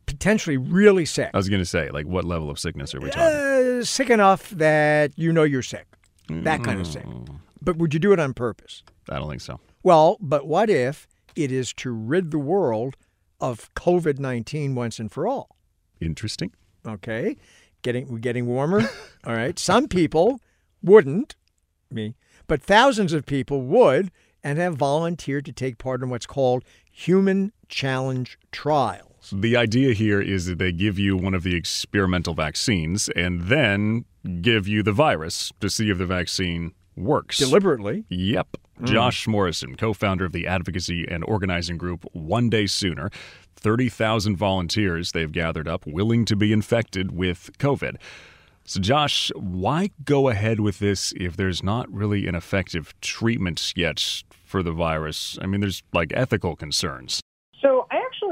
potentially 0.06 0.56
really 0.56 1.04
sick. 1.04 1.30
I 1.32 1.36
was 1.36 1.48
going 1.48 1.62
to 1.62 1.66
say, 1.66 1.90
like, 1.90 2.06
what 2.06 2.24
level 2.24 2.50
of 2.50 2.58
sickness 2.58 2.94
are 2.94 3.00
we 3.00 3.10
talking? 3.10 3.36
Uh, 3.36 3.84
sick 3.84 4.10
enough 4.10 4.50
that 4.50 5.12
you 5.16 5.32
know 5.32 5.42
you're 5.42 5.62
sick. 5.62 5.86
That 6.28 6.64
kind 6.64 6.80
of 6.80 6.86
sick. 6.86 7.04
Mm. 7.04 7.40
But 7.60 7.76
would 7.76 7.92
you 7.94 8.00
do 8.00 8.12
it 8.12 8.20
on 8.20 8.34
purpose? 8.34 8.82
I 9.10 9.16
don't 9.16 9.28
think 9.28 9.42
so. 9.42 9.60
Well, 9.82 10.16
but 10.20 10.46
what 10.46 10.70
if 10.70 11.06
it 11.36 11.52
is 11.52 11.72
to 11.74 11.90
rid 11.90 12.30
the 12.30 12.38
world 12.38 12.96
of 13.40 13.72
COVID 13.74 14.18
19 14.18 14.74
once 14.74 14.98
and 14.98 15.10
for 15.10 15.26
all? 15.26 15.56
Interesting. 16.00 16.52
Okay. 16.86 17.36
Getting, 17.82 18.16
getting 18.16 18.46
warmer. 18.46 18.82
all 19.26 19.34
right. 19.34 19.58
Some 19.58 19.88
people 19.88 20.40
wouldn't, 20.82 21.36
me, 21.90 22.14
but 22.46 22.62
thousands 22.62 23.12
of 23.12 23.26
people 23.26 23.62
would 23.62 24.10
and 24.42 24.58
have 24.58 24.76
volunteered 24.76 25.46
to 25.46 25.52
take 25.52 25.78
part 25.78 26.02
in 26.02 26.10
what's 26.10 26.26
called 26.26 26.64
human 26.90 27.52
challenge 27.68 28.38
trials. 28.52 29.13
So 29.24 29.36
the 29.36 29.56
idea 29.56 29.94
here 29.94 30.20
is 30.20 30.44
that 30.46 30.58
they 30.58 30.70
give 30.70 30.98
you 30.98 31.16
one 31.16 31.32
of 31.32 31.44
the 31.44 31.56
experimental 31.56 32.34
vaccines 32.34 33.08
and 33.16 33.44
then 33.44 34.04
give 34.42 34.68
you 34.68 34.82
the 34.82 34.92
virus 34.92 35.50
to 35.60 35.70
see 35.70 35.88
if 35.88 35.96
the 35.96 36.04
vaccine 36.04 36.72
works. 36.94 37.38
Deliberately? 37.38 38.04
Yep. 38.10 38.48
Mm. 38.82 38.86
Josh 38.86 39.26
Morrison, 39.26 39.76
co 39.76 39.94
founder 39.94 40.26
of 40.26 40.32
the 40.32 40.46
advocacy 40.46 41.06
and 41.08 41.24
organizing 41.24 41.78
group 41.78 42.04
One 42.12 42.50
Day 42.50 42.66
Sooner. 42.66 43.10
30,000 43.56 44.36
volunteers 44.36 45.12
they've 45.12 45.32
gathered 45.32 45.66
up 45.68 45.86
willing 45.86 46.26
to 46.26 46.36
be 46.36 46.52
infected 46.52 47.10
with 47.10 47.50
COVID. 47.56 47.96
So, 48.66 48.78
Josh, 48.78 49.32
why 49.34 49.88
go 50.04 50.28
ahead 50.28 50.60
with 50.60 50.80
this 50.80 51.14
if 51.16 51.34
there's 51.34 51.62
not 51.62 51.90
really 51.90 52.26
an 52.26 52.34
effective 52.34 52.92
treatment 53.00 53.72
yet 53.74 54.22
for 54.44 54.62
the 54.62 54.72
virus? 54.72 55.38
I 55.40 55.46
mean, 55.46 55.62
there's 55.62 55.82
like 55.94 56.12
ethical 56.14 56.56
concerns. 56.56 57.22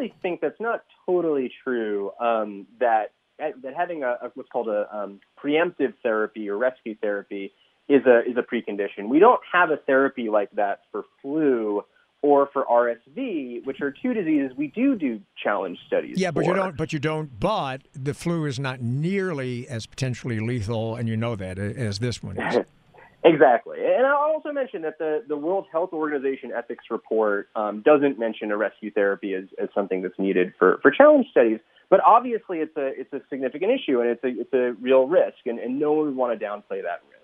Actually 0.03 0.19
think 0.23 0.41
that's 0.41 0.61
not 0.61 0.85
totally 1.07 1.51
true. 1.63 2.11
Um, 2.21 2.67
that 2.81 3.13
that 3.39 3.75
having 3.77 4.03
a, 4.03 4.17
a, 4.23 4.31
what's 4.35 4.49
called 4.51 4.69
a 4.69 4.87
um, 4.97 5.21
preemptive 5.43 5.95
therapy 6.03 6.49
or 6.49 6.57
rescue 6.57 6.97
therapy 7.01 7.53
is 7.89 8.03
a 8.07 8.21
is 8.21 8.37
a 8.37 8.43
precondition. 8.43 9.09
We 9.09 9.19
don't 9.19 9.41
have 9.53 9.71
a 9.71 9.77
therapy 9.77 10.29
like 10.29 10.51
that 10.53 10.81
for 10.91 11.05
flu 11.21 11.83
or 12.21 12.49
for 12.53 12.65
RSV, 12.65 13.65
which 13.65 13.81
are 13.81 13.93
two 13.93 14.15
diseases 14.15 14.57
we 14.57 14.69
do 14.69 14.97
do 14.97 15.21
challenge 15.43 15.79
studies. 15.87 16.21
Yeah, 16.21 16.31
but 16.31 16.45
for. 16.45 16.51
you 16.51 16.57
don't. 16.57 16.77
But 16.77 16.93
you 16.93 16.99
don't. 16.99 17.39
But 17.39 17.83
the 17.93 18.15
flu 18.15 18.47
is 18.47 18.59
not 18.59 18.81
nearly 18.81 19.69
as 19.69 19.87
potentially 19.87 20.41
lethal, 20.41 20.97
and 20.97 21.09
you 21.09 21.17
know 21.17 21.37
that 21.37 21.59
as 21.59 21.99
this 22.01 22.23
one 22.23 22.41
is. 22.41 22.65
exactly, 23.25 23.79
and 23.85 24.07
I'll 24.07 24.33
also 24.35 24.53
mention 24.53 24.83
that 24.83 24.99
the 24.99 25.25
the 25.27 25.37
World 25.37 25.67
Health 25.71 25.93
Organization 25.93 26.53
ethics 26.53 26.85
report 26.91 27.49
um, 27.57 27.83
doesn't 27.83 28.19
mention 28.19 28.51
a 28.51 28.57
rescue 28.57 28.91
therapy 28.91 29.35
as, 29.35 29.45
as 29.61 29.69
something 29.75 30.03
that's 30.03 30.19
needed 30.19 30.53
for 30.59 30.79
for 30.83 30.91
challenge 30.91 31.27
studies. 31.31 31.61
But 31.91 32.01
obviously, 32.07 32.59
it's 32.59 32.77
a 32.77 32.89
it's 32.99 33.13
a 33.13 33.21
significant 33.29 33.73
issue, 33.73 34.01
and 34.01 34.11
it's 34.11 34.25
a 34.25 34.29
it's 34.29 34.53
a 34.53 34.73
real 34.81 35.07
risk, 35.07 35.47
and, 35.47 35.59
and 35.59 35.79
no 35.79 35.93
one 35.93 36.07
would 36.07 36.17
want 36.17 36.39
to 36.39 36.45
downplay 36.45 36.83
that 36.83 37.03
risk. 37.11 37.23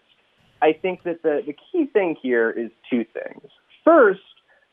I 0.61 0.73
think 0.73 1.05
that 1.05 1.23
the 1.23 1.43
the 1.47 1.55
key 1.73 1.87
thing 1.87 2.17
here 2.21 2.51
is 2.51 2.71
two 2.91 3.05
things. 3.05 3.51
First 3.85 4.21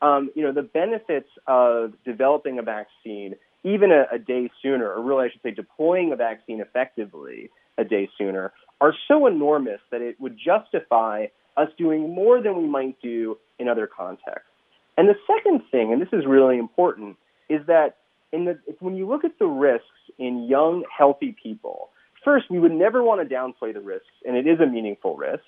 um, 0.02 0.30
you 0.34 0.42
know, 0.42 0.52
the 0.52 0.62
benefits 0.62 1.30
of 1.46 1.94
developing 2.04 2.58
a 2.58 2.62
vaccine 2.62 3.36
even 3.64 3.90
a, 3.90 4.04
a 4.14 4.18
day 4.18 4.50
sooner, 4.62 4.92
or 4.92 5.02
really 5.02 5.26
I 5.26 5.30
should 5.30 5.42
say 5.42 5.50
deploying 5.50 6.12
a 6.12 6.16
vaccine 6.16 6.60
effectively 6.60 7.50
a 7.78 7.84
day 7.84 8.08
sooner, 8.16 8.52
are 8.80 8.94
so 9.08 9.26
enormous 9.26 9.80
that 9.90 10.02
it 10.02 10.20
would 10.20 10.36
justify 10.38 11.26
us 11.56 11.68
doing 11.78 12.14
more 12.14 12.42
than 12.42 12.56
we 12.56 12.66
might 12.68 13.00
do 13.00 13.38
in 13.58 13.68
other 13.68 13.86
contexts. 13.86 14.50
And 14.98 15.08
the 15.08 15.14
second 15.26 15.62
thing, 15.70 15.92
and 15.92 16.00
this 16.00 16.08
is 16.12 16.26
really 16.26 16.58
important, 16.58 17.16
is 17.48 17.60
that 17.66 17.96
in 18.32 18.44
the, 18.44 18.58
when 18.80 18.96
you 18.96 19.08
look 19.08 19.24
at 19.24 19.38
the 19.38 19.46
risks 19.46 19.86
in 20.18 20.44
young, 20.44 20.84
healthy 20.96 21.34
people, 21.42 21.90
first, 22.24 22.50
we 22.50 22.58
would 22.58 22.72
never 22.72 23.02
want 23.02 23.26
to 23.26 23.34
downplay 23.34 23.72
the 23.72 23.80
risks, 23.80 24.06
and 24.26 24.36
it 24.36 24.46
is 24.46 24.60
a 24.60 24.66
meaningful 24.66 25.16
risk. 25.16 25.44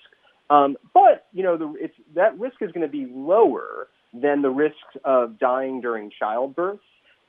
Um, 0.49 0.77
but 0.93 1.27
you 1.33 1.43
know, 1.43 1.57
the, 1.57 1.73
it's, 1.79 1.93
that 2.15 2.39
risk 2.39 2.55
is 2.61 2.71
going 2.71 2.85
to 2.85 2.91
be 2.91 3.05
lower 3.11 3.87
than 4.13 4.41
the 4.41 4.49
risks 4.49 4.97
of 5.05 5.37
dying 5.37 5.81
during 5.81 6.11
childbirth 6.17 6.79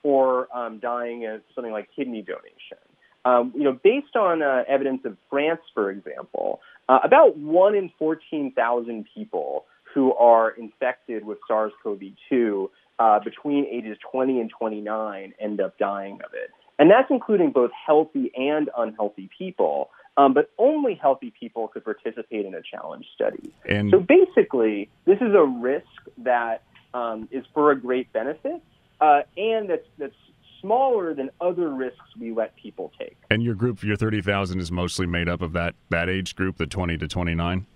or 0.03 0.49
um, 0.57 0.79
dying 0.79 1.27
of 1.27 1.43
something 1.55 1.73
like 1.73 1.89
kidney 1.95 2.23
donation. 2.23 2.79
Um, 3.25 3.53
you 3.55 3.65
know, 3.65 3.79
based 3.83 4.17
on 4.17 4.43
uh, 4.43 4.65
evidence 4.67 5.03
of 5.05 5.17
France, 5.29 5.61
for 5.75 5.91
example, 5.91 6.61
uh, 6.89 6.99
about 7.05 7.37
one 7.37 7.75
in 7.75 7.91
14,000 7.99 9.07
people 9.15 9.67
who 9.95 10.15
are 10.15 10.51
infected 10.51 11.25
with 11.25 11.39
SARS-CoV-2 11.47 12.69
uh, 12.99 13.19
between 13.21 13.67
ages 13.67 13.99
20 14.11 14.41
and 14.41 14.51
29 14.51 15.35
end 15.39 15.61
up 15.61 15.79
dying 15.79 16.15
of 16.25 16.33
it. 16.35 16.51
And 16.79 16.91
that's 16.91 17.11
including 17.11 17.51
both 17.51 17.71
healthy 17.87 18.33
and 18.37 18.71
unhealthy 18.77 19.29
people. 19.37 19.91
Um, 20.17 20.35
but 20.35 20.51
only 20.59 20.95
healthy 20.95 21.33
people 21.39 21.69
could 21.69 21.85
participate 21.85 22.45
in 22.45 22.55
a 22.55 22.61
challenge 22.63 23.07
study. 23.15 23.55
And 23.69 23.91
so 23.91 24.01
basically, 24.01 24.91
this 25.07 25.17
is 25.17 25.35
a 25.35 25.45
risk 25.45 25.87
that 26.19 26.63
um, 26.93 27.29
is 27.31 27.45
for 27.55 27.71
a 27.71 27.81
great 27.81 28.13
benefit, 28.13 28.61
uh, 29.01 29.23
and 29.37 29.71
that's 29.71 29.87
that's 29.99 30.15
smaller 30.61 31.15
than 31.15 31.31
other 31.41 31.71
risks 31.71 32.05
we 32.19 32.33
let 32.33 32.55
people 32.57 32.93
take. 32.99 33.17
And 33.31 33.43
your 33.43 33.55
group, 33.55 33.83
your 33.83 33.97
thirty 33.97 34.23
thousand, 34.23 34.61
is 34.61 34.71
mostly 34.71 35.07
made 35.07 35.29
up 35.29 35.43
of 35.43 35.53
that 35.53 35.75
that 35.91 36.09
age 36.09 36.37
group, 36.37 36.57
the 36.57 36.67
twenty 36.67 36.97
to 36.99 37.09
twenty 37.09 37.35
nine. 37.35 37.67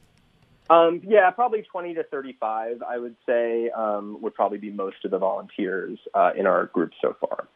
Um, 0.71 1.03
yeah, 1.07 1.31
probably 1.31 1.61
20 1.61 1.93
to 1.93 2.05
35, 2.05 2.83
I 2.83 2.97
would 2.97 3.17
say, 3.27 3.69
um, 3.77 4.17
would 4.23 4.35
probably 4.35 4.57
be 4.57 4.71
most 4.71 4.97
of 5.05 5.11
the 5.11 5.19
volunteers 5.19 5.99
uh, 6.15 6.31
in 6.35 6.47
our 6.47 6.67
group 6.67 6.93
so 7.03 7.15
far, 7.21 7.49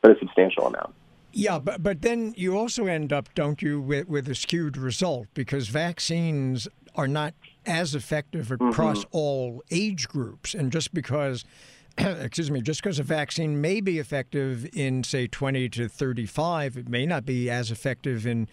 but 0.00 0.12
a 0.12 0.18
substantial 0.20 0.68
amount. 0.68 0.94
Yeah, 1.32 1.58
but 1.58 1.82
but 1.82 2.02
then 2.02 2.32
you 2.36 2.56
also 2.56 2.86
end 2.86 3.12
up, 3.12 3.34
don't 3.34 3.60
you, 3.60 3.80
with, 3.80 4.08
with 4.08 4.28
a 4.28 4.36
skewed 4.36 4.76
result 4.76 5.26
because 5.34 5.66
vaccines 5.66 6.68
are 6.94 7.08
not 7.08 7.34
as 7.66 7.96
effective 7.96 8.52
across 8.52 9.00
mm-hmm. 9.00 9.16
all 9.16 9.62
age 9.72 10.06
groups. 10.08 10.54
And 10.54 10.70
just 10.70 10.94
because, 10.94 11.44
excuse 11.98 12.50
me, 12.50 12.60
just 12.60 12.82
because 12.82 12.98
a 12.98 13.02
vaccine 13.02 13.60
may 13.60 13.80
be 13.80 13.98
effective 13.98 14.68
in, 14.74 15.04
say, 15.04 15.26
20 15.26 15.68
to 15.70 15.88
35, 15.88 16.76
it 16.76 16.88
may 16.88 17.06
not 17.06 17.24
be 17.24 17.48
as 17.50 17.70
effective 17.70 18.26
in 18.26 18.48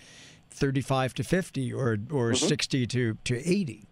35 0.51 1.13
to 1.15 1.23
50 1.23 1.73
or, 1.73 1.93
or 2.11 2.31
mm-hmm. 2.31 2.35
60 2.35 2.87
to, 2.87 3.17
to 3.23 3.37
80. 3.37 3.87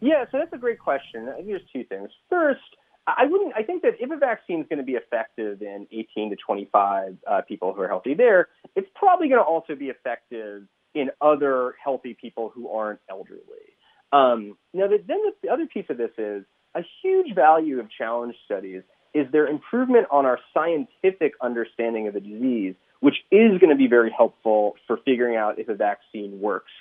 Yeah, 0.00 0.24
so 0.30 0.38
that's 0.38 0.52
a 0.52 0.58
great 0.58 0.78
question. 0.78 1.28
I 1.28 1.36
think 1.36 1.46
there's 1.46 1.62
two 1.72 1.84
things. 1.84 2.10
First, 2.28 2.60
I 3.06 3.24
wouldn't. 3.26 3.54
I 3.56 3.62
think 3.62 3.82
that 3.82 3.92
if 4.00 4.10
a 4.10 4.16
vaccine 4.16 4.60
is 4.60 4.66
going 4.68 4.78
to 4.78 4.84
be 4.84 4.94
effective 4.94 5.62
in 5.62 5.86
18 5.92 6.30
to 6.30 6.36
25 6.36 7.16
uh, 7.26 7.40
people 7.42 7.72
who 7.72 7.80
are 7.82 7.88
healthy, 7.88 8.14
there, 8.14 8.48
it's 8.74 8.88
probably 8.94 9.28
going 9.28 9.40
to 9.40 9.46
also 9.46 9.74
be 9.76 9.86
effective 9.86 10.64
in 10.94 11.10
other 11.20 11.76
healthy 11.82 12.16
people 12.20 12.50
who 12.52 12.68
aren't 12.68 12.98
elderly. 13.08 13.76
Um, 14.12 14.56
now, 14.74 14.88
the, 14.88 14.98
then 15.06 15.18
the 15.42 15.50
other 15.50 15.66
piece 15.66 15.86
of 15.88 15.98
this 15.98 16.10
is 16.18 16.44
a 16.76 16.84
huge 17.02 17.34
value 17.34 17.80
of 17.80 17.90
challenge 17.90 18.34
studies 18.44 18.82
is 19.14 19.26
their 19.32 19.46
improvement 19.46 20.06
on 20.10 20.26
our 20.26 20.38
scientific 20.52 21.32
understanding 21.40 22.06
of 22.06 22.14
the 22.14 22.20
disease, 22.20 22.74
which 23.00 23.16
is 23.30 23.58
going 23.58 23.70
to 23.70 23.76
be 23.76 23.86
very 23.86 24.12
helpful 24.14 24.76
for 24.86 24.98
figuring 25.04 25.36
out 25.36 25.58
if 25.58 25.68
a 25.68 25.74
vaccine 25.74 26.38
works 26.38 26.72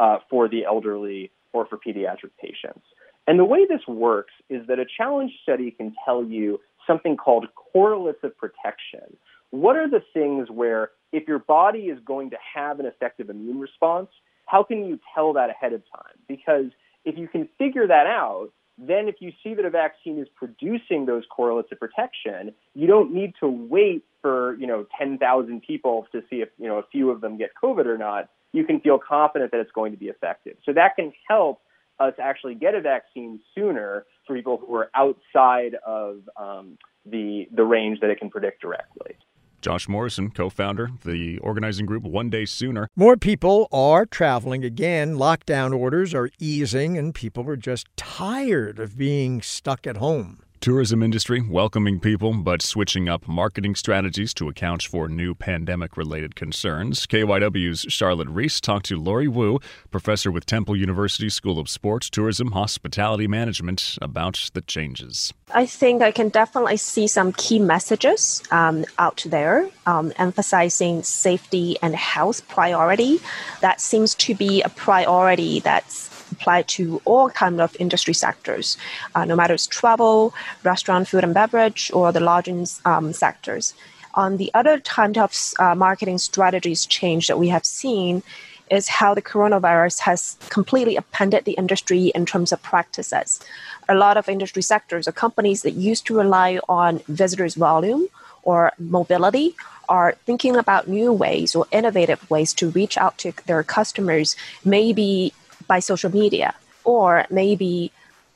uh, 0.00 0.18
for 0.28 0.48
the 0.48 0.64
elderly 0.64 1.30
or 1.52 1.66
for 1.66 1.78
pediatric 1.78 2.30
patients. 2.40 2.84
And 3.28 3.38
the 3.38 3.44
way 3.44 3.64
this 3.64 3.86
works 3.86 4.32
is 4.50 4.66
that 4.66 4.80
a 4.80 4.84
challenge 4.84 5.32
study 5.44 5.70
can 5.70 5.94
tell 6.04 6.24
you 6.24 6.60
something 6.84 7.16
called 7.16 7.46
correlates 7.54 8.24
of 8.24 8.36
protection. 8.36 9.16
What 9.50 9.76
are 9.76 9.88
the 9.88 10.02
things 10.12 10.50
where 10.50 10.90
if 11.12 11.28
your 11.28 11.38
body 11.38 11.84
is 11.84 11.98
going 12.04 12.30
to 12.30 12.36
have 12.54 12.80
an 12.80 12.86
effective 12.86 13.30
immune 13.30 13.60
response, 13.60 14.08
how 14.46 14.64
can 14.64 14.84
you 14.84 14.98
tell 15.14 15.32
that 15.34 15.48
ahead 15.48 15.72
of 15.72 15.82
time? 15.94 16.18
Because 16.26 16.66
if 17.04 17.16
you 17.16 17.28
can 17.28 17.48
figure 17.56 17.86
that 17.86 18.06
out, 18.08 18.50
then 18.76 19.08
if 19.08 19.16
you 19.20 19.32
see 19.42 19.54
that 19.54 19.64
a 19.64 19.70
vaccine 19.70 20.18
is 20.18 20.28
producing 20.34 21.06
those 21.06 21.24
correlates 21.30 21.70
of 21.70 21.78
protection, 21.78 22.52
you 22.74 22.86
don't 22.86 23.12
need 23.12 23.34
to 23.40 23.48
wait 23.48 24.04
for, 24.20 24.56
you 24.58 24.66
know, 24.66 24.86
10,000 24.98 25.62
people 25.62 26.06
to 26.12 26.22
see 26.28 26.36
if, 26.36 26.48
you 26.58 26.66
know, 26.66 26.78
a 26.78 26.82
few 26.90 27.10
of 27.10 27.20
them 27.20 27.38
get 27.38 27.50
COVID 27.62 27.86
or 27.86 27.98
not. 27.98 28.30
You 28.52 28.64
can 28.64 28.80
feel 28.80 28.98
confident 28.98 29.52
that 29.52 29.60
it's 29.60 29.72
going 29.72 29.92
to 29.92 29.98
be 29.98 30.06
effective. 30.06 30.56
So 30.64 30.72
that 30.72 30.96
can 30.96 31.12
help 31.28 31.60
us 32.00 32.14
actually 32.20 32.56
get 32.56 32.74
a 32.74 32.80
vaccine 32.80 33.40
sooner 33.54 34.06
for 34.26 34.34
people 34.34 34.60
who 34.66 34.74
are 34.74 34.90
outside 34.94 35.76
of 35.86 36.22
um, 36.36 36.78
the, 37.06 37.48
the 37.54 37.64
range 37.64 38.00
that 38.00 38.10
it 38.10 38.18
can 38.18 38.30
predict 38.30 38.60
directly. 38.60 39.16
Josh 39.64 39.88
Morrison, 39.88 40.30
co 40.30 40.50
founder, 40.50 40.84
of 40.84 41.04
the 41.04 41.38
organizing 41.38 41.86
group 41.86 42.02
One 42.02 42.28
Day 42.28 42.44
Sooner. 42.44 42.90
More 42.94 43.16
people 43.16 43.66
are 43.72 44.04
traveling 44.04 44.62
again. 44.62 45.14
Lockdown 45.14 45.74
orders 45.74 46.12
are 46.12 46.28
easing, 46.38 46.98
and 46.98 47.14
people 47.14 47.48
are 47.48 47.56
just 47.56 47.86
tired 47.96 48.78
of 48.78 48.98
being 48.98 49.40
stuck 49.40 49.86
at 49.86 49.96
home 49.96 50.43
tourism 50.64 51.02
industry 51.02 51.42
welcoming 51.42 52.00
people 52.00 52.32
but 52.32 52.62
switching 52.62 53.06
up 53.06 53.28
marketing 53.28 53.74
strategies 53.74 54.32
to 54.32 54.48
account 54.48 54.82
for 54.82 55.10
new 55.10 55.34
pandemic 55.34 55.94
related 55.94 56.34
concerns. 56.34 57.06
KYW's 57.06 57.84
Charlotte 57.90 58.30
Reese 58.30 58.62
talked 58.62 58.86
to 58.86 58.98
Lori 58.98 59.28
Wu, 59.28 59.60
professor 59.90 60.30
with 60.30 60.46
Temple 60.46 60.74
University 60.74 61.28
School 61.28 61.58
of 61.58 61.68
Sports, 61.68 62.08
Tourism, 62.08 62.52
Hospitality 62.52 63.26
Management, 63.26 63.98
about 64.00 64.48
the 64.54 64.62
changes. 64.62 65.34
I 65.52 65.66
think 65.66 66.00
I 66.00 66.10
can 66.10 66.30
definitely 66.30 66.78
see 66.78 67.08
some 67.08 67.34
key 67.34 67.58
messages 67.58 68.42
um, 68.50 68.86
out 68.98 69.22
there 69.26 69.68
um, 69.86 70.14
emphasizing 70.16 71.02
safety 71.02 71.76
and 71.82 71.94
health 71.94 72.48
priority. 72.48 73.20
That 73.60 73.82
seems 73.82 74.14
to 74.14 74.34
be 74.34 74.62
a 74.62 74.70
priority 74.70 75.60
that's 75.60 76.08
apply 76.36 76.58
to 76.76 76.84
all 77.04 77.26
kind 77.30 77.60
of 77.60 77.76
industry 77.84 78.14
sectors, 78.26 78.66
uh, 79.14 79.24
no 79.30 79.36
matter 79.40 79.54
it's 79.54 79.66
travel, 79.80 80.34
restaurant, 80.70 81.08
food 81.08 81.24
and 81.26 81.34
beverage, 81.42 81.82
or 81.98 82.06
the 82.12 82.24
lodging 82.30 82.66
um, 82.84 83.06
sectors. 83.24 83.74
On 84.14 84.36
the 84.42 84.50
other 84.54 84.74
kind 84.80 85.16
of 85.24 85.30
uh, 85.58 85.74
marketing 85.74 86.18
strategies 86.18 86.86
change 86.98 87.26
that 87.28 87.38
we 87.42 87.48
have 87.48 87.66
seen 87.82 88.22
is 88.70 88.88
how 88.88 89.10
the 89.14 89.22
coronavirus 89.32 89.96
has 90.00 90.36
completely 90.48 90.96
upended 90.96 91.44
the 91.44 91.52
industry 91.52 92.04
in 92.14 92.24
terms 92.24 92.50
of 92.52 92.62
practices. 92.62 93.40
A 93.88 93.94
lot 93.94 94.16
of 94.16 94.28
industry 94.28 94.62
sectors 94.62 95.06
or 95.06 95.12
companies 95.12 95.62
that 95.62 95.72
used 95.90 96.06
to 96.06 96.16
rely 96.16 96.50
on 96.68 97.00
visitors 97.08 97.54
volume 97.54 98.08
or 98.42 98.72
mobility 98.78 99.54
are 99.88 100.16
thinking 100.24 100.56
about 100.56 100.88
new 100.88 101.12
ways 101.12 101.54
or 101.54 101.66
innovative 101.70 102.30
ways 102.30 102.54
to 102.54 102.70
reach 102.70 102.96
out 102.96 103.18
to 103.18 103.32
their 103.46 103.62
customers, 103.62 104.36
maybe 104.64 105.32
by 105.66 105.80
social 105.80 106.10
media 106.10 106.54
or 106.84 107.26
maybe 107.30 107.90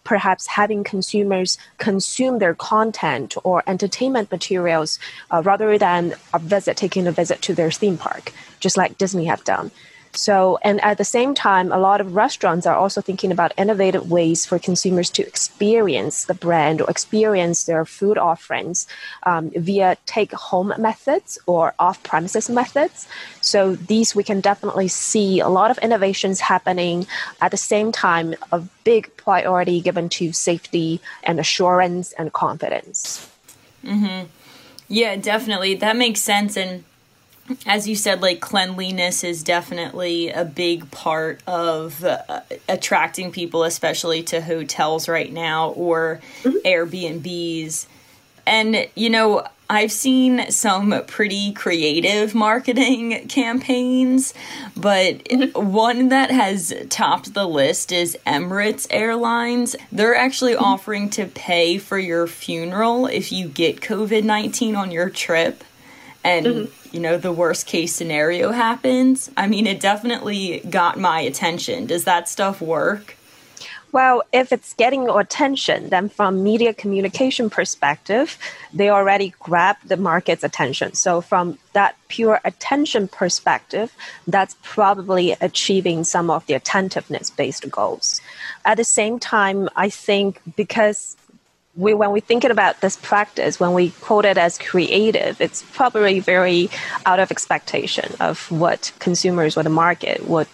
perhaps 0.04 0.46
having 0.46 0.82
consumers 0.82 1.58
consume 1.76 2.38
their 2.38 2.54
content 2.54 3.36
or 3.44 3.62
entertainment 3.66 4.30
materials 4.32 4.98
uh, 5.30 5.42
rather 5.44 5.76
than 5.76 6.14
a 6.32 6.38
visit, 6.38 6.78
taking 6.78 7.06
a 7.06 7.12
visit 7.12 7.42
to 7.42 7.54
their 7.54 7.70
theme 7.70 7.98
park, 7.98 8.32
just 8.58 8.78
like 8.78 8.96
Disney 8.96 9.26
have 9.26 9.44
done. 9.44 9.70
So, 10.12 10.58
and 10.62 10.80
at 10.82 10.98
the 10.98 11.04
same 11.04 11.34
time, 11.34 11.72
a 11.72 11.78
lot 11.78 12.00
of 12.00 12.14
restaurants 12.14 12.66
are 12.66 12.74
also 12.74 13.00
thinking 13.00 13.30
about 13.30 13.52
innovative 13.56 14.10
ways 14.10 14.46
for 14.46 14.58
consumers 14.58 15.10
to 15.10 15.26
experience 15.26 16.24
the 16.24 16.34
brand 16.34 16.80
or 16.80 16.90
experience 16.90 17.64
their 17.64 17.84
food 17.84 18.18
offerings 18.18 18.86
um, 19.24 19.50
via 19.50 19.96
take 20.06 20.32
home 20.32 20.72
methods 20.78 21.38
or 21.46 21.74
off 21.78 22.02
premises 22.02 22.48
methods. 22.48 23.06
So, 23.40 23.74
these 23.74 24.14
we 24.14 24.24
can 24.24 24.40
definitely 24.40 24.88
see 24.88 25.40
a 25.40 25.48
lot 25.48 25.70
of 25.70 25.78
innovations 25.78 26.40
happening 26.40 27.06
at 27.40 27.50
the 27.50 27.56
same 27.56 27.92
time, 27.92 28.34
a 28.52 28.62
big 28.84 29.14
priority 29.16 29.80
given 29.80 30.08
to 30.08 30.32
safety 30.32 31.00
and 31.22 31.38
assurance 31.38 32.12
and 32.12 32.32
confidence. 32.32 33.28
Mm-hmm. 33.84 34.26
Yeah, 34.88 35.16
definitely. 35.16 35.74
That 35.74 35.96
makes 35.96 36.20
sense. 36.20 36.56
And 36.56 36.84
as 37.66 37.88
you 37.88 37.96
said, 37.96 38.20
like 38.22 38.40
cleanliness 38.40 39.24
is 39.24 39.42
definitely 39.42 40.30
a 40.30 40.44
big 40.44 40.90
part 40.90 41.40
of 41.46 42.04
uh, 42.04 42.40
attracting 42.68 43.32
people, 43.32 43.64
especially 43.64 44.22
to 44.24 44.40
hotels 44.40 45.08
right 45.08 45.32
now 45.32 45.70
or 45.70 46.20
mm-hmm. 46.42 46.56
Airbnbs. 46.66 47.86
And, 48.46 48.88
you 48.94 49.10
know, 49.10 49.46
I've 49.70 49.92
seen 49.92 50.50
some 50.50 51.04
pretty 51.06 51.52
creative 51.52 52.34
marketing 52.34 53.28
campaigns, 53.28 54.32
but 54.76 55.24
mm-hmm. 55.24 55.72
one 55.72 56.08
that 56.08 56.30
has 56.30 56.72
topped 56.88 57.34
the 57.34 57.46
list 57.46 57.92
is 57.92 58.16
Emirates 58.26 58.86
Airlines. 58.90 59.76
They're 59.92 60.16
actually 60.16 60.54
mm-hmm. 60.54 60.64
offering 60.64 61.10
to 61.10 61.26
pay 61.26 61.78
for 61.78 61.98
your 61.98 62.26
funeral 62.26 63.06
if 63.06 63.32
you 63.32 63.48
get 63.48 63.80
COVID 63.80 64.24
19 64.24 64.74
on 64.74 64.90
your 64.90 65.10
trip. 65.10 65.64
And 66.24 66.46
mm-hmm 66.46 66.77
you 66.92 67.00
know, 67.00 67.16
the 67.16 67.32
worst 67.32 67.66
case 67.66 67.94
scenario 67.94 68.52
happens. 68.52 69.30
I 69.36 69.46
mean, 69.46 69.66
it 69.66 69.80
definitely 69.80 70.60
got 70.70 70.98
my 70.98 71.20
attention. 71.20 71.86
Does 71.86 72.04
that 72.04 72.28
stuff 72.28 72.60
work? 72.60 73.16
Well, 73.90 74.22
if 74.32 74.52
it's 74.52 74.74
getting 74.74 75.04
your 75.04 75.20
attention, 75.20 75.88
then 75.88 76.10
from 76.10 76.42
media 76.42 76.74
communication 76.74 77.48
perspective, 77.48 78.38
they 78.74 78.90
already 78.90 79.32
grab 79.40 79.76
the 79.84 79.96
market's 79.96 80.44
attention. 80.44 80.92
So 80.92 81.22
from 81.22 81.58
that 81.72 81.96
pure 82.08 82.38
attention 82.44 83.08
perspective, 83.08 83.94
that's 84.26 84.56
probably 84.62 85.32
achieving 85.40 86.04
some 86.04 86.28
of 86.28 86.44
the 86.46 86.54
attentiveness 86.54 87.30
based 87.30 87.70
goals. 87.70 88.20
At 88.66 88.76
the 88.76 88.84
same 88.84 89.18
time, 89.18 89.70
I 89.74 89.88
think 89.88 90.40
because 90.54 91.16
we, 91.78 91.94
when 91.94 92.10
we 92.10 92.20
thinking 92.20 92.50
about 92.50 92.80
this 92.80 92.96
practice, 92.96 93.60
when 93.60 93.72
we 93.72 93.90
quote 94.00 94.24
it 94.24 94.36
as 94.36 94.58
creative, 94.58 95.40
it's 95.40 95.62
probably 95.72 96.18
very 96.18 96.68
out 97.06 97.20
of 97.20 97.30
expectation 97.30 98.14
of 98.18 98.50
what 98.50 98.92
consumers 98.98 99.56
or 99.56 99.62
the 99.62 99.70
market 99.70 100.28
would 100.28 100.48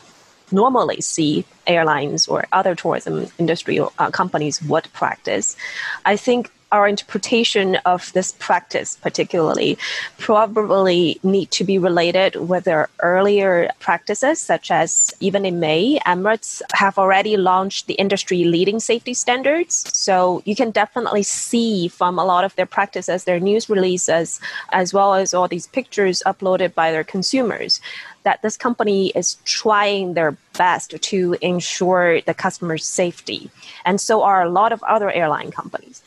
normally 0.53 1.01
see 1.01 1.47
airlines 1.67 2.29
or 2.29 2.45
other 2.53 2.75
tourism 2.75 3.27
industry 3.39 3.81
uh, 3.81 4.11
companies 4.11 4.61
would 4.63 4.87
practice. 4.93 5.57
I 6.05 6.17
think 6.17 6.53
our 6.75 6.89
interpretation 6.89 7.77
of 7.87 8.13
this 8.15 8.33
practice 8.41 8.97
particularly 9.01 9.79
probably 10.19 11.21
need 11.23 11.49
to 11.53 11.63
be 11.63 11.79
related 11.79 12.35
with 12.35 12.65
their 12.65 12.89
earlier 12.99 13.71
practices 13.79 14.41
such 14.41 14.73
as 14.73 15.15
even 15.21 15.47
in 15.47 15.61
may 15.61 16.01
emirates 16.05 16.61
have 16.73 16.99
already 16.99 17.37
launched 17.37 17.87
the 17.87 17.95
industry 17.95 18.43
leading 18.43 18.81
safety 18.81 19.15
standards 19.15 19.75
so 19.97 20.43
you 20.45 20.57
can 20.57 20.73
definitely 20.73 21.23
see 21.23 21.87
from 21.87 22.19
a 22.19 22.25
lot 22.25 22.43
of 22.43 22.57
their 22.57 22.67
practices 22.67 23.23
their 23.23 23.39
news 23.39 23.71
releases 23.71 24.41
as 24.73 24.93
well 24.93 25.15
as 25.15 25.33
all 25.33 25.47
these 25.47 25.69
pictures 25.69 26.25
uploaded 26.27 26.75
by 26.75 26.91
their 26.91 27.05
consumers 27.05 27.81
that 28.25 28.43
this 28.43 28.57
company 28.57 29.13
is 29.15 29.37
trying 29.45 30.15
their 30.15 30.37
best 30.57 31.01
to 31.01 31.37
ensure 31.41 32.21
the 32.23 32.35
customer's 32.35 32.85
safety. 32.85 33.51
And 33.85 34.01
so 34.01 34.23
are 34.23 34.43
a 34.43 34.51
lot 34.51 34.73
of 34.73 34.83
other 34.83 35.11
airline 35.11 35.51
companies. 35.51 36.03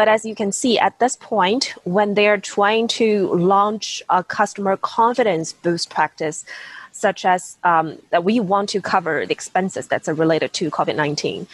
But 0.00 0.08
as 0.08 0.24
you 0.24 0.34
can 0.34 0.50
see 0.50 0.78
at 0.78 0.98
this 0.98 1.14
point, 1.14 1.74
when 1.84 2.14
they're 2.14 2.38
trying 2.40 2.88
to 3.00 3.26
launch 3.34 4.02
a 4.08 4.24
customer 4.24 4.78
confidence 4.78 5.52
boost 5.52 5.90
practice, 5.90 6.46
such 6.92 7.26
as 7.26 7.58
um, 7.64 7.98
that 8.08 8.24
we 8.24 8.40
want 8.40 8.70
to 8.70 8.80
cover 8.80 9.26
the 9.26 9.32
expenses 9.32 9.88
that's 9.88 10.08
related 10.08 10.54
to 10.54 10.70
COVID 10.70 10.96
19, 10.96 11.46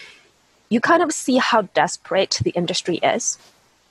you 0.69 0.81
kind 0.81 1.03
of 1.03 1.11
see 1.11 1.39
how 1.39 1.63
desperate 1.63 2.39
the 2.45 2.51
industry 2.51 2.99
is 2.99 3.37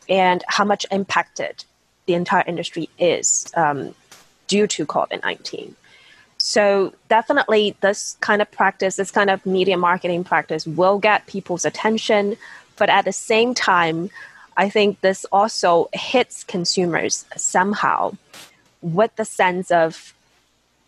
and 0.08 0.42
how 0.48 0.64
much 0.64 0.86
impacted 0.90 1.66
the 2.06 2.14
entire 2.14 2.46
industry 2.48 2.88
is 2.98 3.52
um, 3.58 3.94
due 4.48 4.68
to 4.68 4.86
COVID 4.86 5.22
19. 5.22 5.76
So, 6.38 6.94
definitely, 7.10 7.76
this 7.82 8.16
kind 8.22 8.42
of 8.42 8.50
practice, 8.52 8.96
this 8.96 9.12
kind 9.12 9.30
of 9.30 9.46
media 9.46 9.76
marketing 9.76 10.24
practice 10.24 10.66
will 10.66 10.98
get 10.98 11.28
people's 11.28 11.66
attention. 11.66 12.38
But 12.78 12.90
at 12.90 13.04
the 13.04 13.14
same 13.14 13.54
time, 13.54 14.10
I 14.58 14.70
think 14.70 15.02
this 15.02 15.26
also 15.32 15.90
hits 15.94 16.44
consumers 16.44 17.26
somehow 17.36 18.14
with 18.82 19.16
the 19.16 19.26
sense 19.26 19.72
of, 19.72 20.14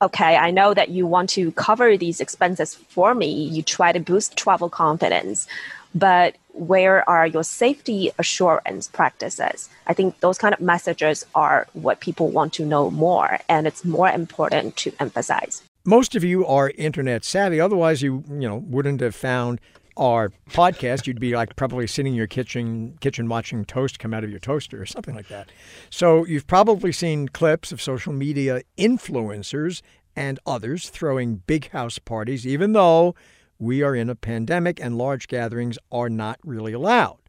okay, 0.01 0.37
I 0.37 0.51
know 0.51 0.73
that 0.73 0.89
you 0.89 1.05
want 1.05 1.29
to 1.31 1.51
cover 1.53 1.97
these 1.97 2.21
expenses 2.21 2.75
for 2.75 3.13
me. 3.13 3.29
You 3.29 3.63
try 3.63 3.91
to 3.91 3.99
boost 3.99 4.37
travel 4.37 4.69
confidence, 4.69 5.47
but 5.93 6.35
where 6.53 7.07
are 7.09 7.27
your 7.27 7.43
safety 7.43 8.11
assurance 8.17 8.87
practices? 8.87 9.69
I 9.85 9.93
think 9.93 10.19
those 10.19 10.37
kind 10.37 10.53
of 10.53 10.61
messages 10.61 11.25
are 11.35 11.67
what 11.73 11.99
people 11.99 12.29
want 12.29 12.53
to 12.53 12.65
know 12.65 12.89
more, 12.89 13.39
and 13.49 13.67
it's 13.67 13.83
more 13.85 14.09
important 14.09 14.75
to 14.77 14.91
emphasize. 14.99 15.61
Most 15.85 16.15
of 16.15 16.23
you 16.23 16.45
are 16.45 16.71
internet 16.71 17.23
savvy, 17.23 17.59
otherwise 17.59 18.01
you 18.01 18.23
you 18.29 18.47
know 18.47 18.57
wouldn't 18.57 19.01
have 19.01 19.15
found 19.15 19.61
our 19.97 20.31
podcast, 20.49 21.07
you'd 21.07 21.19
be 21.19 21.35
like 21.35 21.55
probably 21.55 21.87
sitting 21.87 22.13
in 22.13 22.17
your 22.17 22.27
kitchen 22.27 22.97
kitchen 23.01 23.27
watching 23.27 23.65
toast 23.65 23.99
come 23.99 24.13
out 24.13 24.23
of 24.23 24.29
your 24.29 24.39
toaster 24.39 24.81
or 24.81 24.85
something 24.85 25.15
like 25.15 25.27
that. 25.27 25.49
So 25.89 26.25
you've 26.25 26.47
probably 26.47 26.91
seen 26.91 27.27
clips 27.27 27.71
of 27.71 27.81
social 27.81 28.13
media 28.13 28.61
influencers 28.77 29.81
and 30.15 30.39
others 30.45 30.89
throwing 30.89 31.43
big 31.47 31.69
house 31.71 31.99
parties, 31.99 32.47
even 32.47 32.73
though 32.73 33.15
we 33.59 33.81
are 33.81 33.95
in 33.95 34.09
a 34.09 34.15
pandemic 34.15 34.79
and 34.79 34.97
large 34.97 35.27
gatherings 35.27 35.77
are 35.91 36.09
not 36.09 36.39
really 36.43 36.73
allowed. 36.73 37.19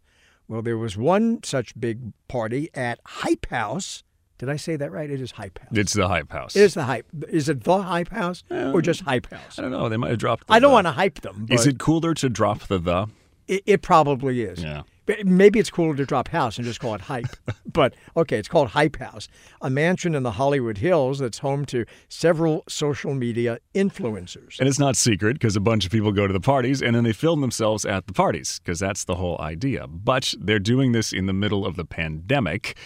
Well, 0.47 0.63
there 0.63 0.79
was 0.79 0.97
one 0.97 1.43
such 1.43 1.79
big 1.79 2.13
party 2.29 2.71
at 2.75 3.01
Hype 3.05 3.47
House 3.51 4.03
did 4.39 4.49
I 4.49 4.57
say 4.57 4.77
that 4.77 4.93
right? 4.93 5.11
It 5.11 5.21
is 5.21 5.33
Hype 5.33 5.59
House. 5.59 5.77
It's 5.77 5.93
the 5.93 6.07
Hype 6.07 6.33
House. 6.33 6.55
It 6.55 6.63
is 6.63 6.75
the 6.75 6.85
Hype. 6.85 7.07
Is 7.29 7.49
it 7.49 7.65
the 7.65 7.83
Hype 7.83 8.11
House 8.11 8.45
or 8.51 8.79
uh, 8.79 8.81
just 8.81 9.01
Hype 9.03 9.31
House? 9.31 9.59
I 9.59 9.63
don't 9.63 9.73
know. 9.73 9.89
They 9.89 9.97
might 9.97 10.11
have 10.11 10.19
dropped. 10.19 10.45
I 10.49 10.61
don't 10.61 10.71
the. 10.71 10.75
want 10.75 10.87
to 10.87 10.93
hype 10.93 11.21
them. 11.23 11.47
Is 11.51 11.67
it 11.67 11.79
cooler 11.79 12.15
to 12.15 12.29
drop 12.29 12.61
the 12.61 12.79
the? 12.79 13.09
It, 13.49 13.63
it 13.67 13.83
probably 13.83 14.43
is. 14.43 14.63
Yeah. 14.63 14.83
Maybe 15.25 15.59
it's 15.59 15.71
cooler 15.71 15.97
to 15.97 16.05
drop 16.05 16.29
house 16.29 16.59
and 16.59 16.67
just 16.67 16.81
call 16.81 16.95
it 16.95 17.01
hype. 17.01 17.35
but 17.73 17.95
okay, 18.15 18.39
it's 18.39 18.47
called 18.47 18.69
Hype 18.69 18.97
House, 18.99 19.27
a 19.63 19.71
mansion 19.71 20.15
in 20.15 20.23
the 20.23 20.33
Hollywood 20.33 20.79
Hills 20.79 21.19
that's 21.19 21.39
home 21.39 21.65
to 21.67 21.87
several 22.09 22.63
social 22.69 23.15
media 23.15 23.59
influencers. 23.75 24.59
And 24.59 24.69
it's 24.69 24.79
not 24.79 24.97
secret 24.97 25.33
because 25.35 25.57
a 25.57 25.61
bunch 25.61 25.87
of 25.87 25.93
people 25.93 26.13
go 26.13 26.27
to 26.27 26.33
the 26.33 26.41
parties 26.41 26.83
and 26.83 26.95
then 26.95 27.05
they 27.05 27.15
film 27.15 27.41
themselves 27.41 27.87
at 27.87 28.07
the 28.07 28.13
parties 28.13 28.61
because 28.63 28.79
that's 28.79 29.05
the 29.05 29.15
whole 29.15 29.41
idea. 29.41 29.87
But 29.87 30.35
they're 30.39 30.59
doing 30.59 30.93
this 30.93 31.11
in 31.13 31.25
the 31.25 31.33
middle 31.33 31.65
of 31.65 31.77
the 31.77 31.87
pandemic. 31.87 32.77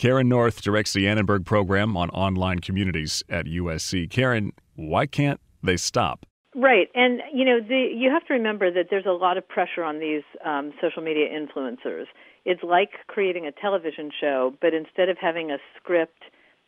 Karen 0.00 0.30
North 0.30 0.62
directs 0.62 0.94
the 0.94 1.06
Annenberg 1.06 1.44
program 1.44 1.94
on 1.94 2.08
online 2.08 2.60
communities 2.60 3.22
at 3.28 3.44
USC. 3.44 4.08
Karen, 4.08 4.50
why 4.74 5.04
can't 5.04 5.38
they 5.62 5.76
stop? 5.76 6.24
Right, 6.54 6.88
and 6.94 7.20
you 7.34 7.44
know, 7.44 7.60
the, 7.60 7.92
you 7.94 8.10
have 8.10 8.26
to 8.28 8.32
remember 8.32 8.72
that 8.72 8.86
there's 8.88 9.04
a 9.04 9.12
lot 9.12 9.36
of 9.36 9.46
pressure 9.46 9.84
on 9.84 9.98
these 9.98 10.22
um, 10.42 10.72
social 10.80 11.02
media 11.02 11.26
influencers. 11.28 12.06
It's 12.46 12.62
like 12.62 12.92
creating 13.08 13.46
a 13.46 13.52
television 13.52 14.10
show, 14.18 14.54
but 14.62 14.72
instead 14.72 15.10
of 15.10 15.18
having 15.20 15.50
a 15.50 15.58
script 15.76 16.22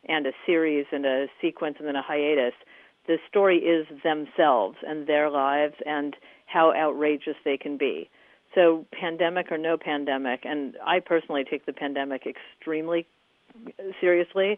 and 0.07 0.27
a 0.27 0.31
series 0.45 0.85
and 0.91 1.03
a 1.03 1.25
sequence 1.41 1.77
and 1.79 1.87
then 1.87 1.95
a 1.95 2.03
hiatus, 2.03 2.53
the 3.07 3.17
story 3.27 3.57
is 3.57 3.87
themselves 4.03 4.77
and 4.87 5.07
their 5.07 5.31
lives 5.31 5.73
and 5.87 6.15
how 6.45 6.71
outrageous 6.71 7.37
they 7.43 7.57
can 7.57 7.79
be. 7.79 8.11
So, 8.53 8.85
pandemic 8.91 9.51
or 9.51 9.57
no 9.57 9.75
pandemic, 9.75 10.41
and 10.43 10.75
I 10.85 10.99
personally 10.99 11.43
take 11.49 11.65
the 11.65 11.73
pandemic 11.73 12.27
extremely 12.27 13.07
seriously, 13.99 14.57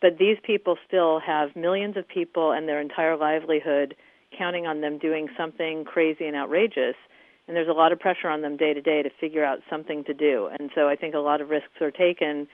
but 0.00 0.18
these 0.18 0.36
people 0.42 0.76
still 0.86 1.20
have 1.20 1.56
millions 1.56 1.96
of 1.96 2.06
people 2.06 2.52
and 2.52 2.68
their 2.68 2.80
entire 2.80 3.16
livelihood 3.16 3.94
counting 4.36 4.66
on 4.66 4.80
them 4.80 4.98
doing 4.98 5.28
something 5.36 5.84
crazy 5.84 6.26
and 6.26 6.36
outrageous. 6.36 6.96
And 7.48 7.56
there's 7.56 7.68
a 7.68 7.72
lot 7.72 7.92
of 7.92 8.00
pressure 8.00 8.28
on 8.28 8.42
them 8.42 8.56
day 8.56 8.74
to 8.74 8.82
day 8.82 9.02
to 9.02 9.10
figure 9.20 9.44
out 9.44 9.60
something 9.70 10.04
to 10.04 10.14
do. 10.14 10.48
And 10.58 10.70
so 10.74 10.88
I 10.88 10.96
think 10.96 11.14
a 11.14 11.18
lot 11.18 11.40
of 11.40 11.48
risks 11.48 11.80
are 11.80 11.92
taken 11.92 12.48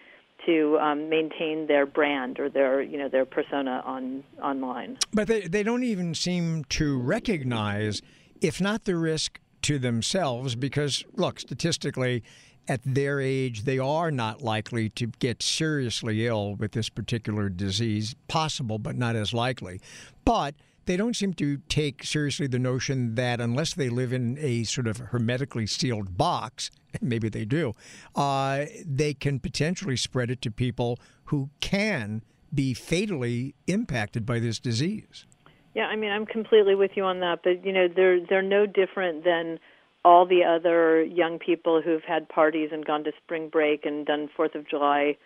to 0.47 0.79
um, 0.81 1.09
maintain 1.09 1.67
their 1.67 1.87
brand 1.87 2.41
or 2.41 2.49
their 2.51 2.83
you 2.83 2.99
know 2.99 3.09
their 3.09 3.25
persona 3.25 3.83
on 3.85 4.25
online. 4.43 4.99
But 5.13 5.29
they 5.29 5.43
they 5.43 5.63
don't 5.63 5.85
even 5.85 6.15
seem 6.15 6.65
to 6.65 6.99
recognize, 6.99 8.03
if 8.41 8.61
not 8.61 8.85
the 8.85 8.97
risk 8.97 9.41
to 9.63 9.79
themselves, 9.79 10.55
because 10.57 11.05
look, 11.17 11.39
statistically, 11.41 12.23
at 12.68 12.81
their 12.85 13.20
age, 13.20 13.64
they 13.64 13.79
are 13.79 14.11
not 14.11 14.42
likely 14.42 14.88
to 14.90 15.07
get 15.18 15.42
seriously 15.42 16.27
ill 16.27 16.55
with 16.55 16.72
this 16.72 16.88
particular 16.88 17.48
disease. 17.48 18.14
Possible, 18.29 18.79
but 18.79 18.96
not 18.96 19.16
as 19.16 19.33
likely. 19.33 19.81
But 20.25 20.55
they 20.87 20.96
don't 20.96 21.14
seem 21.14 21.35
to 21.35 21.59
take 21.68 22.05
seriously 22.05 22.46
the 22.46 22.59
notion 22.59 23.14
that 23.14 23.40
unless 23.40 23.75
they 23.75 23.88
live 23.88 24.12
in 24.12 24.37
a 24.40 24.64
sort 24.64 24.87
of 24.87 24.98
hermetically 24.98 25.66
sealed 25.66 26.16
box, 26.16 26.70
maybe 27.01 27.29
they 27.29 27.44
do, 27.44 27.75
uh, 28.14 28.66
they 28.85 29.14
can 29.14 29.38
potentially 29.38 29.96
spread 29.96 30.31
it 30.31 30.42
to 30.42 30.51
people 30.51 30.98
who 31.25 31.51
can 31.61 32.22
be 32.53 32.75
fatally 32.75 33.55
impacted 33.66 34.27
by 34.27 34.38
this 34.38 34.59
disease. 34.59 35.27
Yeah, 35.75 35.87
I 35.87 35.96
mean, 35.96 36.11
I'm 36.11 36.27
completely 36.27 36.75
with 36.75 36.90
you 36.96 37.05
on 37.05 37.20
that, 37.20 37.40
but 37.42 37.64
you 37.64 37.72
know, 37.72 37.88
they're 37.88 38.20
they're 38.27 38.42
no 38.42 38.66
different 38.66 39.25
than 39.25 39.59
all 40.05 40.27
the 40.27 40.45
other 40.45 41.03
young 41.03 41.38
people 41.38 41.81
who've 41.81 42.03
had 42.03 42.29
parties 42.29 42.71
and 42.73 42.85
gone 42.85 43.05
to 43.05 43.12
spring 43.25 43.49
break 43.49 43.87
and 43.87 44.07
done 44.07 44.29
Fourth 44.37 44.55
of 44.55 44.69
July 44.69 45.17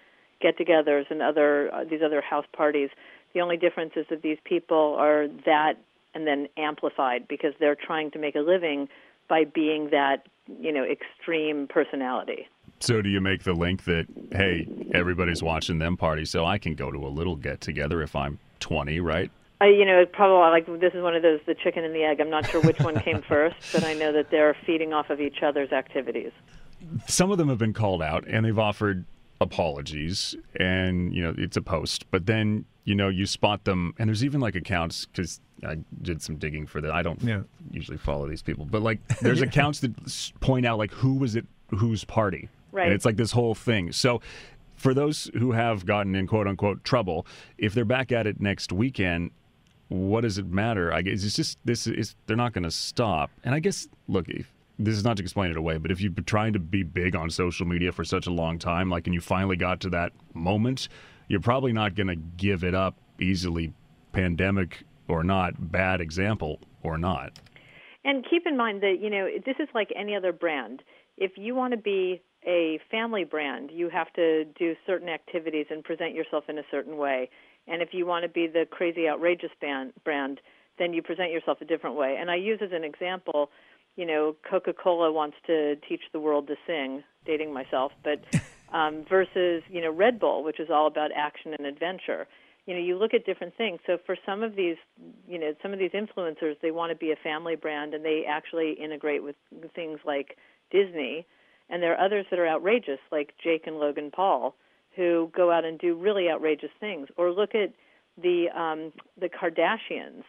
get-togethers 0.41 1.11
and 1.11 1.23
other 1.23 1.73
uh, 1.75 1.85
these 1.85 2.03
other 2.05 2.21
house 2.21 2.45
parties. 2.55 2.91
The 3.33 3.41
only 3.41 3.57
difference 3.57 3.93
is 3.97 4.07
that 4.11 4.23
these 4.23 4.39
people 4.45 4.97
are 4.99 5.29
that 5.47 5.75
and 6.15 6.27
then 6.27 6.49
amplified 6.57 7.27
because 7.29 7.53
they're 7.61 7.77
trying 7.77 8.11
to 8.13 8.19
make 8.19 8.35
a 8.35 8.41
living 8.41 8.89
by 9.29 9.45
being 9.45 9.91
that, 9.91 10.27
you 10.61 10.73
know, 10.73 10.85
extreme 10.85 11.67
personality. 11.67 12.49
So 12.81 13.03
do 13.03 13.09
you 13.09 13.21
make 13.21 13.45
the 13.45 13.55
link 13.55 13.85
that 13.85 14.07
hey, 14.33 14.69
everybody's 14.95 15.43
watching 15.43 15.79
them 15.79 15.97
party, 15.97 16.25
so 16.25 16.45
I 16.45 16.59
can 16.59 16.75
go 16.75 16.91
to 16.91 16.99
a 16.99 17.09
little 17.09 17.37
get 17.37 17.61
together 17.61 18.03
if 18.03 18.15
I'm 18.15 18.39
20, 18.61 19.01
right? 19.01 19.31
I, 19.61 19.67
you 19.69 19.85
know, 19.87 20.05
probably 20.13 20.51
like 20.51 20.81
this 20.81 20.93
is 20.95 21.03
one 21.03 21.15
of 21.17 21.23
those 21.23 21.41
the 21.47 21.55
chicken 21.55 21.83
and 21.85 21.95
the 21.95 22.05
egg. 22.05 22.21
I'm 22.21 22.29
not 22.31 22.49
sure 22.51 22.61
which 22.61 22.79
one 22.81 22.99
came 23.01 23.23
first, 23.29 23.57
but 23.73 23.85
I 23.85 23.95
know 23.95 24.13
that 24.13 24.31
they're 24.31 24.57
feeding 24.67 24.93
off 24.93 25.09
of 25.11 25.21
each 25.21 25.43
other's 25.43 25.73
activities. 25.73 26.33
Some 27.07 27.31
of 27.31 27.39
them 27.39 27.49
have 27.49 27.59
been 27.59 27.73
called 27.73 28.03
out, 28.03 28.27
and 28.29 28.45
they've 28.45 28.59
offered 28.59 29.05
apologies, 29.41 30.35
and 30.61 31.15
you 31.15 31.23
know 31.23 31.35
it's 31.39 31.57
a 31.57 31.63
post. 31.63 32.11
But 32.11 32.27
then 32.27 32.65
you 32.85 32.95
know 32.95 33.09
you 33.09 33.25
spot 33.27 33.65
them, 33.65 33.95
and 33.99 34.09
there's 34.09 34.25
even 34.25 34.41
like 34.41 34.55
accounts 34.55 35.07
because 35.07 35.41
I 35.67 35.79
did 36.03 36.21
some 36.23 36.37
digging 36.37 36.67
for 36.67 36.81
that. 36.83 36.91
I 36.93 37.03
don't 37.03 37.23
Yeah. 37.23 37.41
usually 37.71 37.97
follow 37.99 38.29
these 38.29 38.43
people, 38.43 38.67
but 38.67 38.83
like 38.83 39.07
there's 39.21 39.41
accounts 39.43 39.81
that 39.81 39.93
point 40.41 40.67
out 40.67 40.77
like 40.79 40.93
who 40.93 41.15
was 41.15 41.35
it, 41.35 41.47
whose 41.71 42.05
party, 42.05 42.49
Right. 42.73 42.85
and 42.87 42.93
it's 42.93 43.05
like 43.07 43.17
this 43.17 43.33
whole 43.33 43.55
thing. 43.55 43.93
So. 43.93 44.21
For 44.79 44.93
those 44.93 45.31
who 45.39 45.53
have 45.53 45.87
gotten 45.87 46.15
in 46.15 46.27
quote 46.27 46.47
unquote 46.47 46.85
trouble, 46.85 47.27
if 47.57 47.73
they're 47.73 47.87
back 47.87 48.13
at 48.13 48.27
it 48.27 48.43
next 48.43 48.73
weekend, 48.73 49.31
what 49.89 50.23
does 50.23 50.39
it 50.39 50.47
matter? 50.47 50.93
I 50.93 51.03
guess 51.03 51.25
it's 51.25 51.37
just 51.37 51.59
this 51.65 51.87
is 51.87 52.17
they're 52.27 52.37
not 52.37 52.53
going 52.53 52.65
to 52.65 52.71
stop. 52.71 53.31
And 53.45 53.55
I 53.55 53.61
guess 53.61 53.89
look, 54.09 54.29
if, 54.29 54.53
this 54.79 54.95
is 54.95 55.05
not 55.05 55.17
to 55.17 55.23
explain 55.23 55.51
it 55.51 55.57
away, 55.57 55.79
but 55.79 55.91
if 55.91 56.01
you've 56.01 56.15
been 56.15 56.25
trying 56.25 56.53
to 56.53 56.59
be 56.59 56.83
big 56.83 57.17
on 57.17 57.31
social 57.31 57.67
media 57.67 57.93
for 57.93 58.05
such 58.05 58.27
a 58.27 58.31
long 58.31 58.59
time, 58.59 58.91
like, 58.91 59.07
and 59.07 59.15
you 59.15 59.21
finally 59.21 59.57
got 59.57 59.81
to 59.81 59.91
that 59.91 60.13
moment, 60.35 60.89
you're 61.29 61.41
probably 61.41 61.73
not 61.73 61.95
going 61.95 62.09
to 62.09 62.17
give 62.17 62.63
it 62.63 62.75
up 62.75 62.97
easily, 63.21 63.73
pandemic 64.13 64.85
or 65.09 65.25
not, 65.25 65.73
bad 65.73 66.01
example 66.01 66.61
or 66.83 66.99
not. 66.99 67.39
And 68.05 68.25
keep 68.29 68.47
in 68.47 68.57
mind 68.57 68.83
that, 68.83 68.97
you 69.01 69.11
know, 69.11 69.29
this 69.45 69.57
is 69.59 69.69
like 69.75 69.89
any 69.97 70.15
other 70.15 70.33
brand. 70.33 70.83
If 71.17 71.33
you 71.37 71.55
want 71.55 71.73
to 71.73 71.79
be 71.79 72.23
a 72.47 72.79
family 72.91 73.25
brand, 73.25 73.71
you 73.73 73.89
have 73.89 74.13
to 74.13 74.45
do 74.45 74.75
certain 74.87 75.09
activities 75.09 75.67
and 75.71 75.83
present 75.83 76.15
yourself 76.15 76.45
in 76.49 76.59
a 76.59 76.63
certain 76.71 76.97
way. 76.97 77.29
And 77.69 77.83
if 77.83 77.91
you 77.93 78.07
want 78.07 78.25
to 78.25 78.29
be 78.29 78.47
the 78.47 78.67
crazy 78.71 79.09
outrageous 79.09 79.51
band, 79.61 79.93
brand, 80.05 80.41
then 80.79 80.93
you 80.93 81.03
present 81.03 81.33
yourself 81.33 81.59
a 81.61 81.65
different 81.65 81.97
way. 81.97 82.17
And 82.19 82.31
I 82.31 82.37
use 82.37 82.61
as 82.63 82.73
an 82.73 82.85
example, 82.85 83.51
you 83.97 84.07
know, 84.07 84.37
Coca-Cola 84.49 85.11
wants 85.11 85.37
to 85.47 85.77
teach 85.89 86.03
the 86.13 86.21
world 86.21 86.47
to 86.49 86.57
sing, 86.67 87.03
dating 87.25 87.53
myself, 87.53 87.93
but 88.05 88.23
um, 88.73 89.05
versus, 89.09 89.63
you 89.71 89.81
know, 89.81 89.91
Red 89.91 90.21
Bull, 90.21 90.45
which 90.45 90.61
is 90.61 90.69
all 90.71 90.87
about 90.87 91.11
action 91.17 91.55
and 91.55 91.67
adventure. 91.67 92.27
You 92.67 92.75
know, 92.75 92.81
you 92.81 92.99
look 92.99 93.15
at 93.15 93.25
different 93.25 93.57
things. 93.57 93.79
So 93.87 93.97
for 94.05 94.17
some 94.27 94.43
of 94.43 94.57
these, 94.57 94.77
you 95.29 95.39
know, 95.39 95.55
some 95.63 95.73
of 95.73 95.79
these 95.79 95.93
influencers, 95.93 96.61
they 96.61 96.73
want 96.73 96.91
to 96.91 96.97
be 96.97 97.13
a 97.13 97.17
family 97.17 97.57
brand 97.57 97.95
and 97.95 98.05
they 98.05 98.25
actually 98.29 98.73
integrate 98.73 99.23
with 99.23 99.37
things 99.75 100.01
like 100.05 100.37
Disney. 100.71 101.27
And 101.71 101.83
there 101.83 101.95
are 101.97 102.05
others 102.05 102.27
that 102.31 102.39
are 102.39 102.47
outrageous, 102.47 102.99
like 103.11 103.35
Jake 103.43 103.67
and 103.67 103.79
Logan 103.79 104.11
Paul, 104.15 104.57
who 104.97 105.31
go 105.37 105.53
out 105.53 105.65
and 105.65 105.79
do 105.79 105.95
really 105.95 106.29
outrageous 106.31 106.71
things. 106.81 107.09
Or 107.17 107.31
look 107.31 107.55
at 107.55 107.73
the 108.21 108.47
um, 108.55 108.93
the 109.21 109.29
Kardashians. 109.29 110.25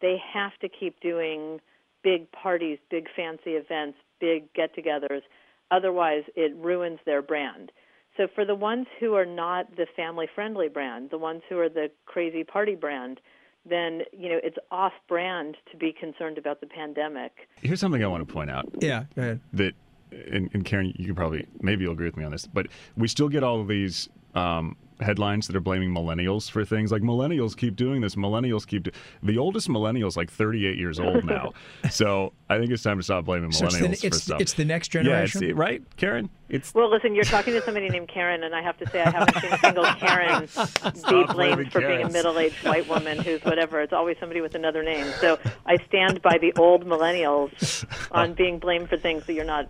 They 0.00 0.16
have 0.32 0.52
to 0.60 0.68
keep 0.68 1.00
doing 1.00 1.60
big 2.02 2.30
parties, 2.32 2.78
big 2.90 3.06
fancy 3.14 3.50
events, 3.50 3.98
big 4.20 4.52
get-togethers. 4.52 5.22
Otherwise, 5.70 6.24
it 6.34 6.54
ruins 6.56 6.98
their 7.06 7.22
brand. 7.22 7.70
So 8.16 8.26
for 8.34 8.44
the 8.44 8.54
ones 8.54 8.86
who 9.00 9.14
are 9.14 9.24
not 9.24 9.76
the 9.76 9.86
family-friendly 9.96 10.68
brand, 10.68 11.10
the 11.10 11.18
ones 11.18 11.42
who 11.48 11.58
are 11.58 11.68
the 11.68 11.90
crazy 12.04 12.44
party 12.44 12.74
brand, 12.74 13.20
then 13.64 14.02
you 14.12 14.28
know 14.28 14.40
it's 14.42 14.58
off-brand 14.70 15.56
to 15.70 15.76
be 15.76 15.92
concerned 15.92 16.36
about 16.36 16.60
the 16.60 16.66
pandemic. 16.66 17.32
Here's 17.62 17.80
something 17.80 18.02
I 18.02 18.08
want 18.08 18.26
to 18.26 18.32
point 18.32 18.50
out. 18.50 18.68
Yeah, 18.80 19.04
go 19.14 19.22
ahead. 19.22 19.40
that 19.54 19.74
and, 20.30 20.50
and 20.52 20.64
Karen, 20.64 20.92
you 20.96 21.06
can 21.06 21.14
probably 21.14 21.46
maybe 21.60 21.84
you'll 21.84 21.92
agree 21.92 22.06
with 22.06 22.16
me 22.16 22.24
on 22.24 22.32
this, 22.32 22.46
but 22.46 22.66
we 22.96 23.08
still 23.08 23.28
get 23.28 23.42
all 23.42 23.60
of 23.60 23.68
these 23.68 24.08
um, 24.34 24.76
headlines 25.02 25.46
that 25.46 25.56
are 25.56 25.60
blaming 25.60 25.90
millennials 25.94 26.50
for 26.50 26.64
things 26.64 26.90
like 26.92 27.02
millennials 27.02 27.56
keep 27.56 27.76
doing 27.76 28.00
this, 28.00 28.14
millennials 28.14 28.66
keep 28.66 28.84
do- 28.84 28.90
the 29.22 29.38
oldest 29.38 29.68
millennial's 29.68 30.16
like 30.16 30.30
38 30.30 30.78
years 30.78 30.98
old 31.00 31.24
now, 31.26 31.52
so 31.90 32.32
I 32.48 32.58
think 32.58 32.70
it's 32.70 32.82
time 32.82 32.98
to 32.98 33.02
stop 33.02 33.24
blaming 33.24 33.52
So 33.52 33.66
it's 33.66 33.76
millennials 33.76 33.90
the, 33.90 33.96
for 33.96 34.06
it's, 34.08 34.22
stuff. 34.22 34.40
it's 34.40 34.52
the 34.54 34.64
next 34.64 34.94
yeah, 34.94 35.00
it's, 35.22 35.32
generation. 35.32 35.56
right, 35.56 35.82
Karen. 35.96 36.30
It's 36.48 36.74
Well, 36.74 36.90
listen, 36.90 37.14
you're 37.14 37.24
talking 37.24 37.54
to 37.54 37.62
somebody 37.62 37.88
named 37.88 38.08
Karen, 38.08 38.44
and 38.44 38.54
I 38.54 38.60
have 38.62 38.76
to 38.78 38.88
say 38.90 39.00
I 39.00 39.08
haven't 39.10 39.40
seen 39.40 39.52
a 39.52 39.58
single 39.58 39.84
Karen 39.84 40.40
be 40.42 40.46
Stop 40.98 41.34
blaming 41.34 41.56
blamed 41.56 41.72
for 41.72 41.80
being 41.80 42.02
a 42.02 42.10
middle-aged 42.10 42.62
white 42.62 42.86
woman 42.88 43.18
who's 43.18 43.42
whatever. 43.42 43.80
It's 43.80 43.94
always 43.94 44.18
somebody 44.20 44.42
with 44.42 44.54
another 44.54 44.82
name. 44.82 45.06
So 45.18 45.38
I 45.64 45.78
stand 45.86 46.20
by 46.20 46.36
the 46.38 46.52
old 46.58 46.84
millennials 46.84 47.86
on 48.10 48.34
being 48.34 48.58
blamed 48.58 48.90
for 48.90 48.98
things 48.98 49.24
that 49.24 49.32
you're 49.32 49.46
not 49.46 49.66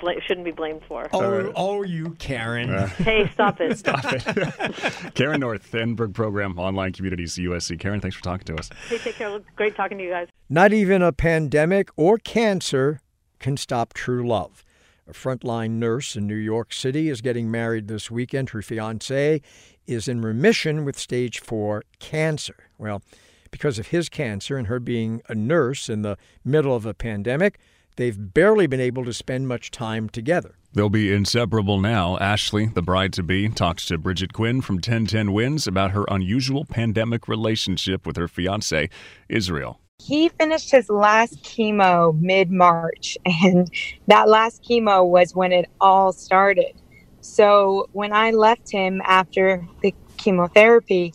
bla- 0.00 0.20
shouldn't 0.26 0.44
be 0.44 0.50
blamed 0.50 0.82
for. 0.88 1.08
oh, 1.12 1.52
oh, 1.54 1.82
you 1.84 2.10
Karen. 2.18 2.88
Hey, 2.88 3.30
stop 3.32 3.60
it! 3.60 3.78
stop 3.78 4.04
it! 4.04 4.73
Karen 5.14 5.40
North, 5.40 5.72
Annenberg 5.74 6.14
Program 6.14 6.58
Online 6.58 6.92
Communities 6.92 7.36
USC. 7.36 7.78
Karen, 7.78 8.00
thanks 8.00 8.16
for 8.16 8.22
talking 8.22 8.44
to 8.46 8.56
us. 8.56 8.70
Hey, 8.88 8.98
take 8.98 9.16
care. 9.16 9.40
Great 9.56 9.76
talking 9.76 9.98
to 9.98 10.04
you 10.04 10.10
guys. 10.10 10.28
Not 10.48 10.72
even 10.72 11.02
a 11.02 11.12
pandemic 11.12 11.90
or 11.96 12.18
cancer 12.18 13.00
can 13.38 13.56
stop 13.56 13.92
true 13.92 14.26
love. 14.26 14.64
A 15.06 15.12
frontline 15.12 15.72
nurse 15.72 16.16
in 16.16 16.26
New 16.26 16.34
York 16.34 16.72
City 16.72 17.10
is 17.10 17.20
getting 17.20 17.50
married 17.50 17.88
this 17.88 18.10
weekend. 18.10 18.50
Her 18.50 18.62
fiance 18.62 19.42
is 19.86 20.08
in 20.08 20.22
remission 20.22 20.84
with 20.84 20.98
stage 20.98 21.40
four 21.40 21.82
cancer. 21.98 22.70
Well, 22.78 23.02
because 23.50 23.78
of 23.78 23.88
his 23.88 24.08
cancer 24.08 24.56
and 24.56 24.66
her 24.66 24.80
being 24.80 25.20
a 25.28 25.34
nurse 25.34 25.88
in 25.88 26.02
the 26.02 26.16
middle 26.44 26.74
of 26.74 26.86
a 26.86 26.94
pandemic, 26.94 27.58
they've 27.96 28.32
barely 28.32 28.66
been 28.66 28.80
able 28.80 29.04
to 29.04 29.12
spend 29.12 29.46
much 29.46 29.70
time 29.70 30.08
together. 30.08 30.56
They'll 30.74 30.88
be 30.90 31.12
inseparable 31.12 31.80
now. 31.80 32.18
Ashley, 32.18 32.66
the 32.66 32.82
bride 32.82 33.12
to 33.14 33.22
be, 33.22 33.48
talks 33.48 33.86
to 33.86 33.96
Bridget 33.96 34.32
Quinn 34.32 34.60
from 34.60 34.76
1010 34.76 35.32
Wins 35.32 35.66
about 35.68 35.92
her 35.92 36.04
unusual 36.08 36.64
pandemic 36.64 37.28
relationship 37.28 38.04
with 38.06 38.16
her 38.16 38.26
fiance, 38.28 38.90
Israel. 39.28 39.80
he 40.00 40.28
finished 40.30 40.70
his 40.72 40.90
last 40.90 41.42
chemo 41.44 42.18
mid 42.20 42.50
March, 42.50 43.16
and 43.26 43.70
that 44.08 44.28
last 44.28 44.64
chemo 44.64 45.06
was 45.08 45.34
when 45.34 45.52
it 45.52 45.70
all 45.80 46.12
started. 46.12 46.74
So 47.20 47.88
when 47.92 48.12
I 48.12 48.32
left 48.32 48.70
him 48.70 49.00
after 49.04 49.66
the 49.82 49.94
chemotherapy, 50.18 51.14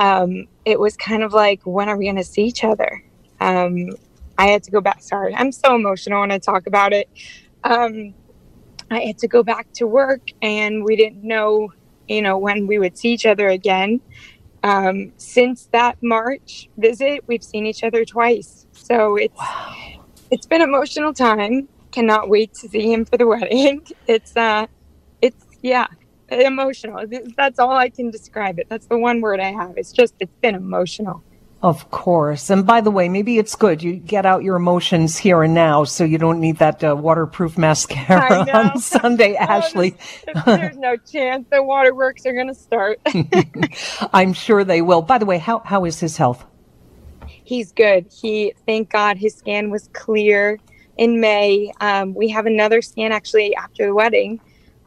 um, 0.00 0.46
it 0.64 0.78
was 0.78 0.96
kind 0.96 1.22
of 1.24 1.32
like, 1.32 1.62
when 1.64 1.88
are 1.88 1.96
we 1.96 2.04
going 2.04 2.16
to 2.16 2.24
see 2.24 2.44
each 2.44 2.62
other? 2.62 3.02
Um, 3.40 3.90
I 4.38 4.46
had 4.48 4.62
to 4.64 4.70
go 4.70 4.80
back. 4.80 5.02
Sorry, 5.02 5.34
I'm 5.34 5.50
so 5.50 5.74
emotional 5.74 6.20
when 6.20 6.30
I 6.30 6.38
talk 6.38 6.66
about 6.66 6.92
it. 6.92 7.08
Um, 7.64 8.14
I 8.90 9.00
had 9.00 9.18
to 9.18 9.28
go 9.28 9.42
back 9.42 9.68
to 9.74 9.86
work, 9.86 10.22
and 10.40 10.84
we 10.84 10.96
didn't 10.96 11.22
know, 11.22 11.68
you 12.06 12.22
know, 12.22 12.38
when 12.38 12.66
we 12.66 12.78
would 12.78 12.96
see 12.96 13.12
each 13.12 13.26
other 13.26 13.48
again. 13.48 14.00
Um, 14.62 15.12
since 15.18 15.68
that 15.72 15.98
March 16.02 16.68
visit, 16.76 17.22
we've 17.26 17.42
seen 17.42 17.66
each 17.66 17.84
other 17.84 18.04
twice. 18.04 18.66
So 18.72 19.16
it's 19.16 19.40
it's 20.30 20.46
been 20.46 20.62
emotional 20.62 21.12
time. 21.14 21.68
Cannot 21.92 22.28
wait 22.28 22.52
to 22.54 22.68
see 22.68 22.92
him 22.92 23.04
for 23.04 23.16
the 23.16 23.26
wedding. 23.26 23.82
It's 24.06 24.36
uh, 24.36 24.66
it's 25.22 25.44
yeah, 25.62 25.86
emotional. 26.30 27.04
That's 27.36 27.58
all 27.58 27.72
I 27.72 27.90
can 27.90 28.10
describe 28.10 28.58
it. 28.58 28.66
That's 28.70 28.86
the 28.86 28.98
one 28.98 29.20
word 29.20 29.40
I 29.40 29.52
have. 29.52 29.74
It's 29.76 29.92
just 29.92 30.14
it's 30.20 30.36
been 30.42 30.54
emotional. 30.54 31.24
Of 31.60 31.90
course. 31.90 32.50
And 32.50 32.64
by 32.64 32.80
the 32.80 32.90
way, 32.92 33.08
maybe 33.08 33.36
it's 33.36 33.56
good 33.56 33.82
you 33.82 33.96
get 33.96 34.24
out 34.24 34.44
your 34.44 34.54
emotions 34.54 35.18
here 35.18 35.42
and 35.42 35.54
now 35.54 35.82
so 35.82 36.04
you 36.04 36.16
don't 36.16 36.38
need 36.38 36.58
that 36.58 36.84
uh, 36.84 36.94
waterproof 36.94 37.58
mascara 37.58 38.46
on 38.54 38.78
Sunday, 38.78 39.36
oh, 39.40 39.42
Ashley. 39.42 39.96
There's, 40.24 40.44
there's, 40.44 40.76
no 40.76 40.96
chance 40.96 41.46
the 41.50 41.60
waterworks 41.60 42.24
are 42.26 42.32
going 42.32 42.46
to 42.46 42.54
start. 42.54 43.00
I'm 44.12 44.32
sure 44.32 44.62
they 44.62 44.82
will. 44.82 45.02
By 45.02 45.18
the 45.18 45.26
way, 45.26 45.38
how, 45.38 45.58
how 45.60 45.84
is 45.84 45.98
his 45.98 46.16
health? 46.16 46.44
He's 47.26 47.72
good. 47.72 48.06
He, 48.12 48.54
thank 48.64 48.90
God, 48.90 49.16
his 49.16 49.34
scan 49.34 49.70
was 49.70 49.88
clear 49.94 50.60
in 50.96 51.20
May. 51.20 51.72
Um, 51.80 52.14
we 52.14 52.28
have 52.28 52.46
another 52.46 52.82
scan 52.82 53.10
actually 53.10 53.56
after 53.56 53.86
the 53.86 53.94
wedding. 53.94 54.40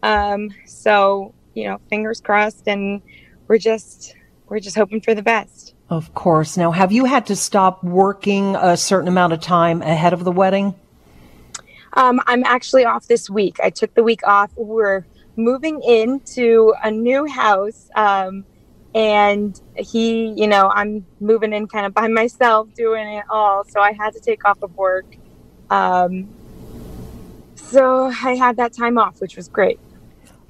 Um, 0.04 0.52
so, 0.66 1.34
you 1.54 1.66
know, 1.66 1.82
fingers 1.90 2.22
crossed 2.22 2.68
and 2.68 3.02
we're 3.50 3.58
just, 3.58 4.16
we're 4.48 4.62
just 4.62 4.78
hoping 4.78 5.02
for 5.02 5.14
the 5.14 5.22
best. 5.22 5.76
Of 5.91 6.13
course. 6.13 6.56
Now, 6.56 6.71
have 6.71 6.93
you 6.93 7.04
had 7.04 7.25
to 7.25 7.36
stop 7.36 7.84
working 7.84 8.56
a 8.56 8.77
certain 8.77 9.10
amount 9.10 9.34
of 9.34 9.41
time 9.41 9.82
ahead 9.82 10.13
of 10.13 10.23
the 10.23 10.32
wedding? 10.32 10.73
Um, 11.91 12.21
I'm 12.27 12.45
actually 12.45 12.86
off 12.86 13.08
this 13.08 13.30
week. 13.30 13.58
I 13.62 13.71
took 13.71 13.93
the 13.93 14.01
week 14.01 14.25
off. 14.25 14.51
We're 14.56 15.06
moving 15.36 15.82
into 15.84 16.73
a 16.82 16.89
new 16.89 17.27
house. 17.27 17.89
Um, 17.93 18.45
and 18.95 19.60
he, 19.75 20.27
you 20.27 20.47
know, 20.47 20.69
I'm 20.73 21.06
moving 21.19 21.51
in 21.51 21.67
kind 21.67 21.86
of 21.86 21.93
by 21.93 22.08
myself, 22.21 22.73
doing 22.73 23.10
it 23.10 23.25
all. 23.30 23.65
So 23.65 23.82
I 23.82 23.91
had 23.91 24.13
to 24.13 24.21
take 24.21 24.45
off 24.45 24.63
of 24.63 24.73
work. 24.77 25.06
Um, 25.69 26.30
so 27.56 28.06
I 28.06 28.38
had 28.38 28.56
that 28.56 28.71
time 28.71 28.97
off, 28.97 29.19
which 29.19 29.36
was 29.36 29.49
great. 29.49 29.77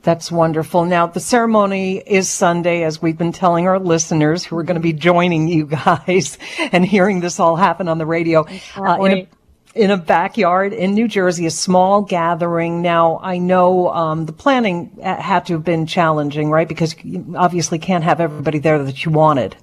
That's 0.03 0.31
wonderful. 0.31 0.85
Now, 0.85 1.05
the 1.05 1.19
ceremony 1.19 1.97
is 1.97 2.27
Sunday, 2.27 2.83
as 2.83 3.01
we've 3.01 3.17
been 3.17 3.31
telling 3.31 3.67
our 3.67 3.77
listeners 3.77 4.43
who 4.43 4.57
are 4.57 4.63
going 4.63 4.75
to 4.75 4.81
be 4.81 4.93
joining 4.93 5.47
you 5.47 5.67
guys 5.67 6.39
and 6.71 6.83
hearing 6.83 7.19
this 7.19 7.39
all 7.39 7.55
happen 7.55 7.87
on 7.87 7.99
the 7.99 8.05
radio. 8.05 8.47
Uh, 8.75 8.97
in, 9.03 9.11
a, 9.11 9.27
in, 9.75 9.91
a, 9.91 9.97
backyard 9.97 10.73
in 10.73 10.95
New 10.95 11.07
Jersey, 11.07 11.45
a 11.45 11.51
small 11.51 12.01
gathering. 12.01 12.81
Now, 12.81 13.19
I 13.21 13.37
know 13.37 13.89
um, 13.89 14.25
the 14.25 14.33
planning 14.33 14.97
had 15.03 15.45
to 15.47 15.53
have 15.53 15.63
been 15.63 15.85
challenging, 15.85 16.49
right? 16.49 16.67
Because 16.67 16.95
you 17.03 17.35
obviously 17.37 17.77
can't 17.77 18.03
have 18.03 18.19
everybody 18.19 18.57
there 18.57 18.83
that 18.83 19.05
you 19.05 19.11
wanted. 19.11 19.55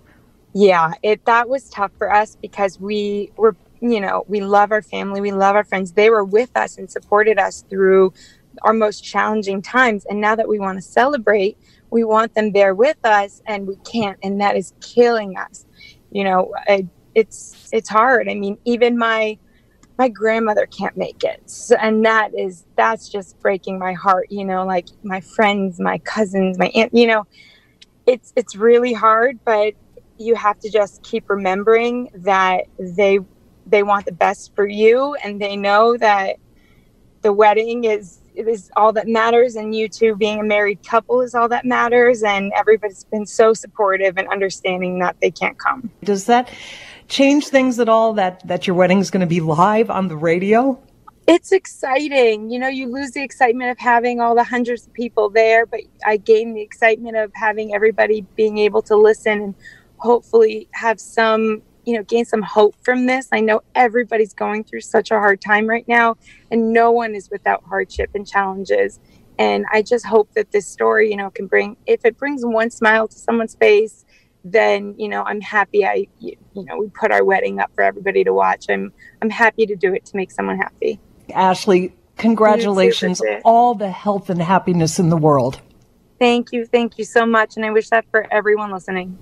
Yeah, 0.54 0.92
it 1.02 1.24
that 1.24 1.48
was 1.48 1.68
tough 1.68 1.90
for 1.98 2.12
us 2.12 2.36
because 2.40 2.80
we 2.80 3.32
were, 3.36 3.56
you 3.80 4.00
know, 4.00 4.24
we 4.28 4.40
love 4.40 4.70
our 4.70 4.82
family, 4.82 5.20
we 5.20 5.32
love 5.32 5.56
our 5.56 5.64
friends. 5.64 5.92
They 5.92 6.10
were 6.10 6.24
with 6.24 6.56
us 6.56 6.78
and 6.78 6.90
supported 6.90 7.38
us 7.38 7.64
through 7.68 8.12
our 8.62 8.72
most 8.72 9.04
challenging 9.04 9.62
times. 9.62 10.04
And 10.06 10.20
now 10.20 10.34
that 10.34 10.48
we 10.48 10.58
want 10.58 10.78
to 10.78 10.82
celebrate, 10.82 11.58
we 11.90 12.04
want 12.04 12.34
them 12.34 12.52
there 12.52 12.74
with 12.74 12.98
us, 13.04 13.42
and 13.46 13.66
we 13.66 13.76
can't, 13.76 14.18
and 14.22 14.40
that 14.40 14.56
is 14.56 14.74
killing 14.80 15.36
us. 15.36 15.66
You 16.10 16.24
know, 16.24 16.52
it, 16.66 16.86
it's 17.14 17.68
it's 17.72 17.88
hard. 17.88 18.28
I 18.28 18.34
mean, 18.34 18.58
even 18.64 18.98
my 18.98 19.38
my 19.98 20.08
grandmother 20.08 20.66
can't 20.66 20.96
make 20.96 21.24
it, 21.24 21.50
and 21.80 22.04
that 22.04 22.30
is 22.36 22.64
that's 22.76 23.08
just 23.08 23.38
breaking 23.40 23.78
my 23.78 23.94
heart. 23.94 24.26
You 24.30 24.44
know, 24.44 24.64
like 24.64 24.86
my 25.02 25.20
friends, 25.20 25.80
my 25.80 25.98
cousins, 25.98 26.58
my 26.58 26.70
aunt. 26.74 26.94
You 26.94 27.06
know, 27.06 27.26
it's 28.06 28.32
it's 28.36 28.54
really 28.54 28.92
hard, 28.92 29.38
but 29.44 29.74
you 30.18 30.34
have 30.34 30.58
to 30.60 30.70
just 30.70 31.02
keep 31.02 31.30
remembering 31.30 32.10
that 32.14 32.64
they 32.78 33.20
they 33.66 33.82
want 33.82 34.06
the 34.06 34.12
best 34.12 34.54
for 34.54 34.66
you, 34.66 35.14
and 35.24 35.40
they 35.40 35.56
know 35.56 35.96
that 35.96 36.36
the 37.22 37.32
wedding 37.32 37.84
is 37.84 38.17
is 38.46 38.70
all 38.76 38.92
that 38.92 39.08
matters 39.08 39.56
and 39.56 39.74
you 39.74 39.88
two 39.88 40.14
being 40.14 40.40
a 40.40 40.44
married 40.44 40.86
couple 40.86 41.20
is 41.22 41.34
all 41.34 41.48
that 41.48 41.64
matters 41.64 42.22
and 42.22 42.52
everybody's 42.54 43.04
been 43.04 43.26
so 43.26 43.54
supportive 43.54 44.18
and 44.18 44.28
understanding 44.28 44.98
that 45.00 45.16
they 45.20 45.30
can't 45.30 45.58
come. 45.58 45.90
Does 46.04 46.26
that 46.26 46.50
change 47.08 47.48
things 47.48 47.80
at 47.80 47.88
all 47.88 48.12
that 48.14 48.46
that 48.46 48.66
your 48.66 48.76
wedding 48.76 48.98
is 48.98 49.10
going 49.10 49.22
to 49.22 49.26
be 49.26 49.40
live 49.40 49.90
on 49.90 50.08
the 50.08 50.16
radio? 50.16 50.80
It's 51.26 51.52
exciting. 51.52 52.50
You 52.50 52.58
know 52.58 52.68
you 52.68 52.86
lose 52.86 53.12
the 53.12 53.22
excitement 53.22 53.70
of 53.70 53.78
having 53.78 54.20
all 54.20 54.34
the 54.34 54.44
hundreds 54.44 54.86
of 54.86 54.92
people 54.92 55.30
there 55.30 55.66
but 55.66 55.80
i 56.06 56.16
gain 56.16 56.54
the 56.54 56.60
excitement 56.60 57.16
of 57.16 57.30
having 57.34 57.74
everybody 57.74 58.22
being 58.36 58.58
able 58.58 58.82
to 58.82 58.96
listen 58.96 59.40
and 59.40 59.54
hopefully 59.98 60.68
have 60.72 61.00
some 61.00 61.62
you 61.88 61.96
know 61.96 62.02
gain 62.02 62.26
some 62.26 62.42
hope 62.42 62.74
from 62.82 63.06
this. 63.06 63.28
I 63.32 63.40
know 63.40 63.62
everybody's 63.74 64.34
going 64.34 64.64
through 64.64 64.82
such 64.82 65.10
a 65.10 65.14
hard 65.14 65.40
time 65.40 65.66
right 65.66 65.88
now 65.88 66.18
and 66.50 66.74
no 66.74 66.92
one 66.92 67.14
is 67.14 67.30
without 67.30 67.64
hardship 67.64 68.10
and 68.14 68.26
challenges. 68.26 69.00
And 69.38 69.64
i 69.72 69.80
just 69.82 70.04
hope 70.04 70.28
that 70.34 70.50
this 70.50 70.66
story 70.66 71.10
you 71.10 71.16
know 71.16 71.30
can 71.30 71.46
bring 71.46 71.76
if 71.86 72.04
it 72.04 72.18
brings 72.18 72.44
one 72.44 72.70
smile 72.70 73.06
to 73.06 73.16
someone's 73.16 73.54
face 73.54 74.04
then 74.42 74.96
you 74.98 75.08
know 75.08 75.22
i'm 75.30 75.40
happy 75.40 75.86
i 75.86 76.08
you, 76.18 76.34
you 76.54 76.64
know 76.64 76.76
we 76.76 76.88
put 76.88 77.12
our 77.12 77.22
wedding 77.24 77.60
up 77.60 77.70
for 77.74 77.82
everybody 77.84 78.24
to 78.24 78.34
watch. 78.34 78.66
I'm 78.68 78.92
i'm 79.22 79.30
happy 79.30 79.64
to 79.66 79.76
do 79.76 79.94
it 79.94 80.04
to 80.06 80.16
make 80.16 80.32
someone 80.32 80.58
happy. 80.58 80.98
Ashley 81.32 81.94
congratulations. 82.16 83.22
All 83.44 83.76
the 83.76 83.90
health 83.90 84.28
and 84.28 84.42
happiness 84.42 84.98
in 84.98 85.08
the 85.08 85.16
world. 85.16 85.60
Thank 86.18 86.50
you. 86.50 86.66
Thank 86.66 86.98
you 86.98 87.04
so 87.04 87.24
much 87.24 87.56
and 87.56 87.64
i 87.64 87.70
wish 87.70 87.88
that 87.90 88.04
for 88.10 88.26
everyone 88.32 88.72
listening 88.72 89.16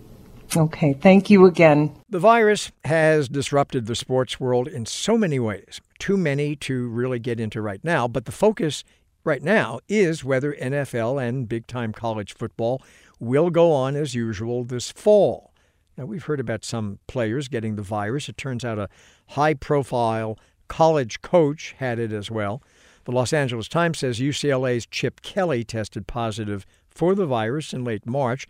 Okay, 0.54 0.92
thank 0.94 1.30
you 1.30 1.46
again. 1.46 1.94
The 2.08 2.18
virus 2.18 2.70
has 2.84 3.28
disrupted 3.28 3.86
the 3.86 3.94
sports 3.94 4.38
world 4.38 4.68
in 4.68 4.86
so 4.86 5.16
many 5.16 5.38
ways, 5.38 5.80
too 5.98 6.16
many 6.16 6.56
to 6.56 6.88
really 6.88 7.18
get 7.18 7.40
into 7.40 7.60
right 7.60 7.82
now, 7.82 8.06
but 8.06 8.26
the 8.26 8.32
focus 8.32 8.84
right 9.24 9.42
now 9.42 9.80
is 9.88 10.24
whether 10.24 10.54
NFL 10.54 11.22
and 11.22 11.48
big 11.48 11.66
time 11.66 11.92
college 11.92 12.34
football 12.34 12.82
will 13.18 13.50
go 13.50 13.72
on 13.72 13.96
as 13.96 14.14
usual 14.14 14.64
this 14.64 14.90
fall. 14.92 15.52
Now, 15.96 16.04
we've 16.04 16.24
heard 16.24 16.40
about 16.40 16.64
some 16.64 16.98
players 17.06 17.48
getting 17.48 17.76
the 17.76 17.82
virus. 17.82 18.28
It 18.28 18.36
turns 18.36 18.64
out 18.64 18.78
a 18.78 18.88
high 19.28 19.54
profile 19.54 20.38
college 20.68 21.22
coach 21.22 21.74
had 21.78 21.98
it 21.98 22.12
as 22.12 22.30
well. 22.30 22.62
The 23.04 23.12
Los 23.12 23.32
Angeles 23.32 23.68
Times 23.68 23.98
says 23.98 24.18
UCLA's 24.18 24.86
Chip 24.86 25.22
Kelly 25.22 25.64
tested 25.64 26.06
positive 26.06 26.66
for 26.90 27.14
the 27.14 27.26
virus 27.26 27.72
in 27.72 27.84
late 27.84 28.06
March. 28.06 28.46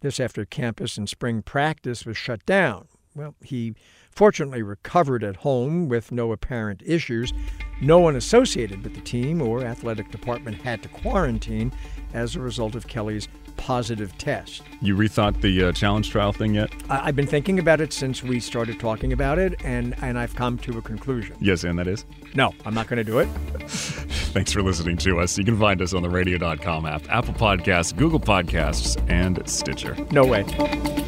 This 0.00 0.20
after 0.20 0.44
campus 0.44 0.96
and 0.96 1.08
spring 1.08 1.42
practice 1.42 2.06
was 2.06 2.16
shut 2.16 2.44
down. 2.46 2.88
Well, 3.14 3.34
he 3.42 3.74
fortunately 4.12 4.62
recovered 4.62 5.24
at 5.24 5.36
home 5.36 5.88
with 5.88 6.12
no 6.12 6.30
apparent 6.30 6.82
issues. 6.86 7.32
No 7.80 7.98
one 7.98 8.14
associated 8.14 8.84
with 8.84 8.94
the 8.94 9.00
team 9.00 9.42
or 9.42 9.64
athletic 9.64 10.10
department 10.10 10.62
had 10.62 10.82
to 10.82 10.88
quarantine 10.88 11.72
as 12.14 12.36
a 12.36 12.40
result 12.40 12.74
of 12.74 12.86
Kelly's 12.86 13.28
positive 13.58 14.16
test. 14.16 14.62
You 14.80 14.96
rethought 14.96 15.42
the 15.42 15.64
uh, 15.64 15.72
challenge 15.72 16.10
trial 16.10 16.32
thing 16.32 16.54
yet? 16.54 16.70
I- 16.88 17.06
have 17.06 17.16
been 17.16 17.26
thinking 17.26 17.58
about 17.58 17.82
it 17.82 17.92
since 17.92 18.22
we 18.22 18.40
started 18.40 18.80
talking 18.80 19.12
about 19.12 19.38
it, 19.38 19.60
and, 19.62 19.94
and 20.00 20.18
I've 20.18 20.34
come 20.34 20.56
to 20.58 20.78
a 20.78 20.82
conclusion. 20.82 21.36
Yes, 21.40 21.64
and 21.64 21.78
that 21.78 21.86
is? 21.86 22.06
No, 22.34 22.54
I'm 22.64 22.74
not 22.74 22.86
going 22.86 22.98
to 22.98 23.04
do 23.04 23.18
it. 23.18 23.26
Thanks 23.68 24.52
for 24.52 24.62
listening 24.62 24.96
to 24.98 25.20
us. 25.20 25.36
You 25.36 25.44
can 25.44 25.58
find 25.58 25.82
us 25.82 25.92
on 25.92 26.02
the 26.02 26.10
radio.com 26.10 26.86
app, 26.86 27.08
Apple 27.10 27.34
Podcasts, 27.34 27.94
Google 27.94 28.20
Podcasts, 28.20 28.96
and 29.10 29.42
Stitcher. 29.48 29.96
No 30.10 30.24
way. 30.24 31.07